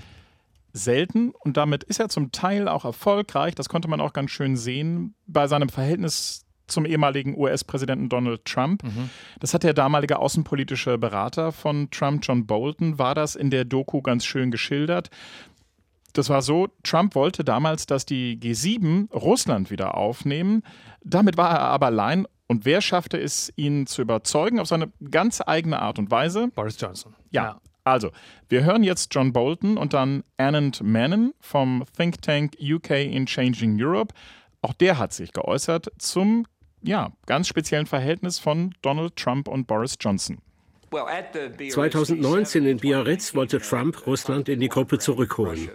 selten 0.76 1.32
und 1.40 1.58
damit 1.58 1.84
ist 1.84 2.00
er 2.00 2.10
zum 2.10 2.32
Teil 2.32 2.68
auch 2.68 2.86
erfolgreich. 2.86 3.56
Das 3.56 3.70
konnte 3.70 3.88
man 3.88 4.02
auch 4.02 4.14
ganz 4.14 4.32
schön 4.32 4.58
sehen 4.58 5.16
bei 5.26 5.48
seinem 5.48 5.70
Verhältnis 5.70 6.46
zum 6.68 6.86
ehemaligen 6.86 7.38
US-Präsidenten 7.38 8.10
Donald 8.10 8.44
Trump. 8.46 8.84
Mhm. 8.84 9.10
Das 9.40 9.54
hat 9.54 9.64
der 9.64 9.74
damalige 9.74 10.20
außenpolitische 10.20 10.98
Berater 10.98 11.52
von 11.52 11.90
Trump, 11.92 12.26
John 12.26 12.46
Bolton, 12.46 13.00
war 13.00 13.16
das 13.16 13.36
in 13.36 13.52
der 13.52 13.66
Doku 13.66 14.02
ganz 14.02 14.26
schön 14.26 14.52
geschildert. 14.52 15.10
Das 16.14 16.30
war 16.30 16.42
so, 16.42 16.70
Trump 16.84 17.14
wollte 17.16 17.44
damals, 17.44 17.86
dass 17.86 18.06
die 18.06 18.40
G7 18.40 19.12
Russland 19.12 19.70
wieder 19.70 19.96
aufnehmen. 19.96 20.64
Damit 21.04 21.38
war 21.38 21.52
er 21.52 21.60
aber 21.60 21.88
allein. 21.88 22.26
Und 22.48 22.64
wer 22.64 22.82
schaffte 22.82 23.18
es, 23.18 23.52
ihn 23.56 23.86
zu 23.88 24.02
überzeugen 24.02 24.60
auf 24.60 24.68
seine 24.68 24.92
ganz 25.12 25.42
eigene 25.46 25.82
Art 25.82 26.00
und 26.00 26.12
Weise? 26.12 26.50
Boris 26.50 26.80
Johnson. 26.80 27.16
Ja, 27.32 27.44
ja. 27.44 27.62
Also, 27.86 28.12
wir 28.50 28.64
hören 28.64 28.84
jetzt 28.84 29.14
John 29.14 29.32
Bolton 29.32 29.78
und 29.78 29.94
dann 29.94 30.24
Anand 30.38 30.82
Menon 30.82 31.34
vom 31.40 31.86
Think 31.96 32.20
Tank 32.22 32.58
UK 32.60 32.90
in 32.90 33.28
Changing 33.28 33.78
Europe. 33.80 34.14
Auch 34.62 34.74
der 34.74 34.98
hat 34.98 35.14
sich 35.14 35.32
geäußert 35.32 35.90
zum 36.00 36.48
ja, 36.82 37.12
ganz 37.28 37.48
speziellen 37.48 37.86
Verhältnis 37.86 38.40
von 38.40 38.74
Donald 38.82 39.16
Trump 39.16 39.48
und 39.48 39.68
Boris 39.68 39.96
Johnson. 40.00 40.40
2019 41.70 42.66
in 42.66 42.78
Biarritz 42.78 43.36
wollte 43.36 43.60
Trump 43.60 44.06
Russland 44.08 44.50
in 44.50 44.60
die 44.60 44.70
Gruppe 44.70 45.00
zurückholen. 45.00 45.70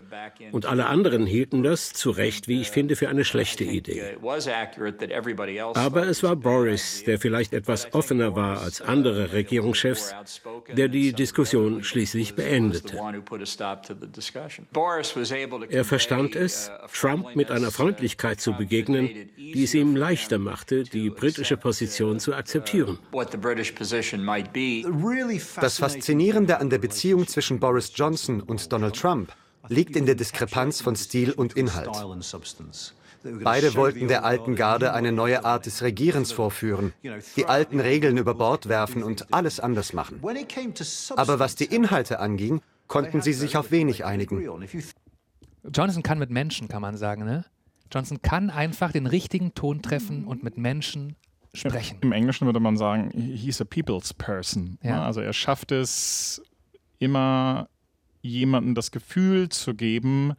Und 0.52 0.66
alle 0.66 0.87
anderen 0.87 1.26
hielten 1.26 1.62
das, 1.62 1.92
zu 1.92 2.11
Recht, 2.11 2.48
wie 2.48 2.61
ich 2.61 2.70
finde, 2.70 2.96
für 2.96 3.09
eine 3.09 3.24
schlechte 3.24 3.64
Idee. 3.64 4.16
Aber 5.74 6.06
es 6.06 6.22
war 6.22 6.37
Boris, 6.37 7.04
der 7.04 7.18
vielleicht 7.18 7.52
etwas 7.52 7.92
offener 7.94 8.35
war 8.35 8.61
als 8.61 8.80
andere 8.80 9.33
Regierungschefs, 9.33 10.14
der 10.72 10.88
die 10.88 11.12
Diskussion 11.12 11.83
schließlich 11.83 12.35
beendete. 12.35 12.98
Er 15.70 15.85
verstand 15.85 16.37
es, 16.37 16.70
Trump 16.92 17.37
mit 17.37 17.50
einer 17.50 17.70
Freundlichkeit 17.70 18.40
zu 18.40 18.52
begegnen, 18.52 19.30
die 19.37 19.64
es 19.64 19.74
ihm 19.74 19.96
leichter 19.96 20.38
machte, 20.38 20.85
die 20.85 21.11
britische 21.11 21.56
Position 21.56 22.20
zu 22.20 22.35
akzeptieren. 22.35 22.98
Das 25.61 25.79
Faszinierende 25.79 26.59
an 26.59 26.70
der 26.70 26.79
Beziehung 26.79 27.27
zwischen 27.27 27.61
Boris 27.61 27.92
Johnson 27.94 28.40
und 28.40 28.73
Donald 28.73 28.96
Trump 28.96 29.33
liegt 29.68 29.96
in 29.96 30.07
der 30.07 30.14
Diskrepanz 30.14 30.81
von 30.81 30.96
Stil 30.96 31.33
und 31.33 31.55
Inhalt. 31.55 31.90
Beide 33.42 33.75
wollten 33.75 34.09
der 34.09 34.25
alten 34.25 34.57
Garde 34.57 34.94
eine 34.94 35.12
neue 35.12 35.44
Art 35.44 35.66
des 35.66 35.83
Regierens 35.83 36.33
vorführen, 36.33 36.94
die 37.37 37.46
alten 37.46 37.81
Regeln 37.81 38.16
über 38.16 38.35
Bord 38.35 38.68
werfen 38.68 39.03
und 39.03 39.33
alles 39.33 39.61
anders 39.61 39.92
machen. 39.92 40.23
Aber 41.16 41.38
was 41.38 41.55
die 41.55 41.66
Inhalte 41.66 42.18
anging, 42.18 42.62
konnten 42.87 43.20
sie 43.20 43.35
sich 43.35 43.57
auf 43.57 43.70
wenig 43.70 44.05
einigen. 44.05 44.42
Johnson 45.73 46.03
kann 46.03 46.18
mit 46.18 46.31
Menschen, 46.31 46.68
kann 46.68 46.81
man 46.81 46.96
sagen, 46.96 47.25
ne? 47.25 47.44
Johnson 47.92 48.23
kann 48.23 48.51
einfach 48.51 48.92
den 48.92 49.07
richtigen 49.07 49.53
Ton 49.55 49.83
treffen 49.83 50.25
und 50.25 50.42
mit 50.42 50.57
Menschen 50.57 51.16
sprechen. 51.55 51.99
Im 52.01 52.13
Englischen 52.13 52.47
würde 52.47 52.61
man 52.61 52.77
sagen, 52.77 53.11
he's 53.11 53.61
a 53.61 53.65
people's 53.65 54.15
person. 54.15 54.79
Ja. 54.83 55.05
Also 55.05 55.21
er 55.21 55.33
schafft 55.33 55.73
es 55.73 56.43
immer 56.99 57.69
jemandem 58.23 58.75
das 58.75 58.91
Gefühl 58.91 59.49
zu 59.49 59.75
geben, 59.75 60.35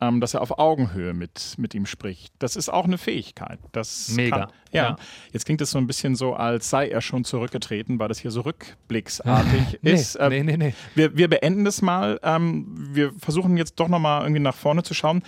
ähm, 0.00 0.20
dass 0.20 0.34
er 0.34 0.40
auf 0.40 0.58
Augenhöhe 0.58 1.12
mit, 1.12 1.54
mit 1.58 1.74
ihm 1.74 1.86
spricht. 1.86 2.32
Das 2.38 2.56
ist 2.56 2.70
auch 2.70 2.86
eine 2.86 2.98
Fähigkeit. 2.98 3.58
Das 3.72 4.08
Mega. 4.10 4.38
Kann, 4.38 4.48
ja. 4.72 4.82
ja. 4.82 4.96
Jetzt 5.32 5.44
klingt 5.44 5.60
es 5.60 5.70
so 5.70 5.78
ein 5.78 5.86
bisschen 5.86 6.16
so, 6.16 6.34
als 6.34 6.70
sei 6.70 6.88
er 6.88 7.02
schon 7.02 7.24
zurückgetreten, 7.24 7.98
weil 7.98 8.08
das 8.08 8.18
hier 8.18 8.30
so 8.30 8.40
rückblicksartig 8.40 9.78
nee, 9.82 9.92
ist. 9.92 10.16
Ähm, 10.18 10.30
nee, 10.30 10.42
nee, 10.42 10.56
nee. 10.56 10.74
Wir, 10.94 11.16
wir 11.16 11.28
beenden 11.28 11.64
das 11.64 11.82
mal. 11.82 12.18
Ähm, 12.22 12.66
wir 12.94 13.12
versuchen 13.18 13.56
jetzt 13.56 13.74
doch 13.78 13.88
nochmal 13.88 14.22
irgendwie 14.22 14.40
nach 14.40 14.56
vorne 14.56 14.82
zu 14.82 14.94
schauen. 14.94 15.22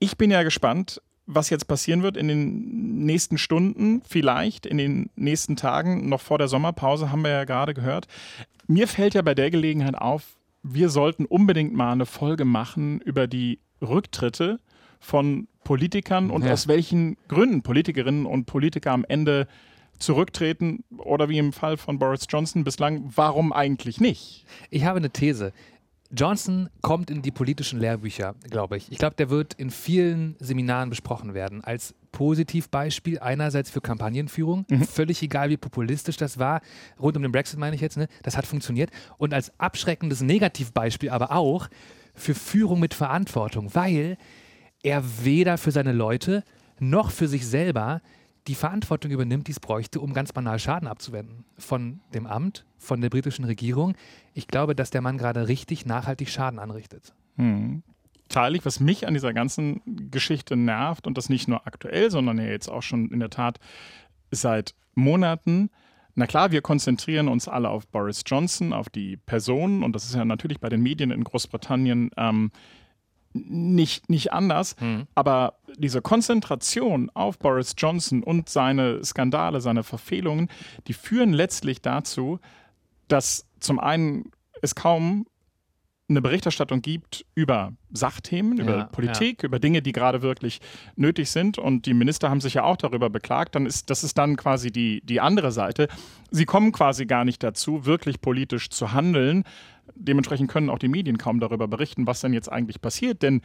Ich 0.00 0.16
bin 0.16 0.30
ja 0.30 0.42
gespannt, 0.42 1.00
was 1.28 1.50
jetzt 1.50 1.68
passieren 1.68 2.02
wird 2.02 2.16
in 2.16 2.26
den 2.26 3.04
nächsten 3.04 3.36
Stunden, 3.36 4.00
vielleicht 4.08 4.64
in 4.64 4.78
den 4.78 5.10
nächsten 5.14 5.56
Tagen, 5.56 6.08
noch 6.08 6.22
vor 6.22 6.38
der 6.38 6.48
Sommerpause, 6.48 7.12
haben 7.12 7.22
wir 7.22 7.30
ja 7.30 7.44
gerade 7.44 7.74
gehört. 7.74 8.06
Mir 8.66 8.88
fällt 8.88 9.14
ja 9.14 9.22
bei 9.22 9.34
der 9.34 9.50
Gelegenheit 9.50 9.94
auf, 9.94 10.38
wir 10.62 10.88
sollten 10.88 11.26
unbedingt 11.26 11.74
mal 11.74 11.92
eine 11.92 12.06
Folge 12.06 12.46
machen 12.46 13.00
über 13.02 13.26
die 13.26 13.60
Rücktritte 13.82 14.58
von 15.00 15.48
Politikern 15.64 16.30
und 16.30 16.44
ja. 16.44 16.52
aus 16.52 16.66
welchen 16.66 17.16
Gründen 17.28 17.62
Politikerinnen 17.62 18.24
und 18.24 18.46
Politiker 18.46 18.92
am 18.92 19.04
Ende 19.06 19.46
zurücktreten 19.98 20.84
oder 20.96 21.28
wie 21.28 21.38
im 21.38 21.52
Fall 21.52 21.76
von 21.76 21.98
Boris 21.98 22.26
Johnson 22.28 22.64
bislang, 22.64 23.12
warum 23.14 23.52
eigentlich 23.52 24.00
nicht? 24.00 24.46
Ich 24.70 24.84
habe 24.84 24.96
eine 24.98 25.10
These. 25.10 25.52
Johnson 26.10 26.70
kommt 26.80 27.10
in 27.10 27.20
die 27.20 27.30
politischen 27.30 27.80
Lehrbücher, 27.80 28.34
glaube 28.48 28.78
ich. 28.78 28.90
Ich 28.90 28.98
glaube, 28.98 29.16
der 29.16 29.28
wird 29.28 29.54
in 29.54 29.70
vielen 29.70 30.36
Seminaren 30.38 30.88
besprochen 30.88 31.34
werden 31.34 31.62
als 31.62 31.94
Positivbeispiel 32.12 33.18
einerseits 33.18 33.70
für 33.70 33.80
Kampagnenführung, 33.80 34.64
mhm. 34.68 34.84
völlig 34.84 35.22
egal 35.22 35.50
wie 35.50 35.58
populistisch 35.58 36.16
das 36.16 36.38
war, 36.38 36.62
rund 36.98 37.16
um 37.16 37.22
den 37.22 37.32
Brexit 37.32 37.58
meine 37.58 37.76
ich 37.76 37.82
jetzt, 37.82 37.98
ne? 37.98 38.08
das 38.22 38.36
hat 38.36 38.46
funktioniert 38.46 38.90
und 39.18 39.34
als 39.34 39.52
abschreckendes 39.58 40.22
Negativbeispiel 40.22 41.10
aber 41.10 41.32
auch 41.32 41.68
für 42.14 42.34
Führung 42.34 42.80
mit 42.80 42.94
Verantwortung, 42.94 43.74
weil 43.74 44.16
er 44.82 45.02
weder 45.22 45.58
für 45.58 45.70
seine 45.70 45.92
Leute 45.92 46.42
noch 46.80 47.10
für 47.10 47.28
sich 47.28 47.46
selber 47.46 48.00
die 48.48 48.54
Verantwortung 48.54 49.10
übernimmt, 49.10 49.46
die 49.46 49.52
es 49.52 49.60
bräuchte, 49.60 50.00
um 50.00 50.14
ganz 50.14 50.32
banal 50.32 50.58
Schaden 50.58 50.88
abzuwenden. 50.88 51.44
Von 51.58 52.00
dem 52.14 52.26
Amt, 52.26 52.64
von 52.78 53.00
der 53.00 53.10
britischen 53.10 53.44
Regierung. 53.44 53.94
Ich 54.32 54.48
glaube, 54.48 54.74
dass 54.74 54.90
der 54.90 55.02
Mann 55.02 55.18
gerade 55.18 55.48
richtig 55.48 55.84
nachhaltig 55.86 56.30
Schaden 56.30 56.58
anrichtet. 56.58 57.14
Hm. 57.36 57.82
Teilig, 58.28 58.64
was 58.64 58.80
mich 58.80 59.06
an 59.06 59.14
dieser 59.14 59.32
ganzen 59.32 59.80
Geschichte 60.10 60.56
nervt 60.56 61.06
und 61.06 61.16
das 61.16 61.28
nicht 61.28 61.46
nur 61.48 61.66
aktuell, 61.66 62.10
sondern 62.10 62.38
ja 62.38 62.44
jetzt 62.44 62.68
auch 62.68 62.82
schon 62.82 63.10
in 63.10 63.20
der 63.20 63.30
Tat 63.30 63.58
seit 64.30 64.74
Monaten. 64.94 65.70
Na 66.14 66.26
klar, 66.26 66.50
wir 66.50 66.62
konzentrieren 66.62 67.28
uns 67.28 67.48
alle 67.48 67.68
auf 67.68 67.86
Boris 67.86 68.22
Johnson, 68.26 68.72
auf 68.72 68.88
die 68.88 69.16
Person 69.16 69.82
und 69.82 69.94
das 69.94 70.04
ist 70.04 70.14
ja 70.14 70.24
natürlich 70.24 70.58
bei 70.58 70.68
den 70.68 70.82
Medien 70.82 71.10
in 71.10 71.22
Großbritannien 71.22 72.10
ähm, 72.16 72.50
nicht, 73.32 74.08
nicht 74.10 74.32
anders. 74.32 74.76
Mhm. 74.80 75.06
Aber 75.14 75.54
diese 75.76 76.02
Konzentration 76.02 77.10
auf 77.14 77.38
Boris 77.38 77.74
Johnson 77.76 78.22
und 78.22 78.48
seine 78.48 79.04
Skandale, 79.04 79.60
seine 79.60 79.82
Verfehlungen, 79.82 80.48
die 80.86 80.92
führen 80.92 81.32
letztlich 81.32 81.82
dazu, 81.82 82.40
dass 83.08 83.46
zum 83.60 83.78
einen 83.78 84.30
es 84.62 84.74
kaum 84.74 85.26
eine 86.08 86.22
Berichterstattung 86.22 86.80
gibt 86.80 87.26
über 87.34 87.72
Sachthemen, 87.92 88.58
ja, 88.58 88.64
über 88.64 88.84
Politik, 88.84 89.42
ja. 89.42 89.46
über 89.46 89.58
Dinge, 89.58 89.82
die 89.82 89.92
gerade 89.92 90.22
wirklich 90.22 90.60
nötig 90.96 91.30
sind. 91.30 91.58
Und 91.58 91.86
die 91.86 91.94
Minister 91.94 92.30
haben 92.30 92.40
sich 92.40 92.54
ja 92.54 92.64
auch 92.64 92.76
darüber 92.76 93.10
beklagt. 93.10 93.54
Dann 93.54 93.66
ist, 93.66 93.90
das 93.90 94.04
ist 94.04 94.16
dann 94.16 94.36
quasi 94.36 94.70
die, 94.70 95.02
die 95.04 95.20
andere 95.20 95.52
Seite. 95.52 95.88
Sie 96.30 96.46
kommen 96.46 96.72
quasi 96.72 97.06
gar 97.06 97.24
nicht 97.24 97.42
dazu, 97.42 97.84
wirklich 97.84 98.20
politisch 98.20 98.70
zu 98.70 98.92
handeln, 98.92 99.44
dementsprechend 99.94 100.50
können 100.50 100.70
auch 100.70 100.78
die 100.78 100.88
Medien 100.88 101.18
kaum 101.18 101.40
darüber 101.40 101.68
berichten, 101.68 102.06
was 102.06 102.20
denn 102.20 102.32
jetzt 102.32 102.50
eigentlich 102.50 102.80
passiert. 102.80 103.22
Denn 103.22 103.42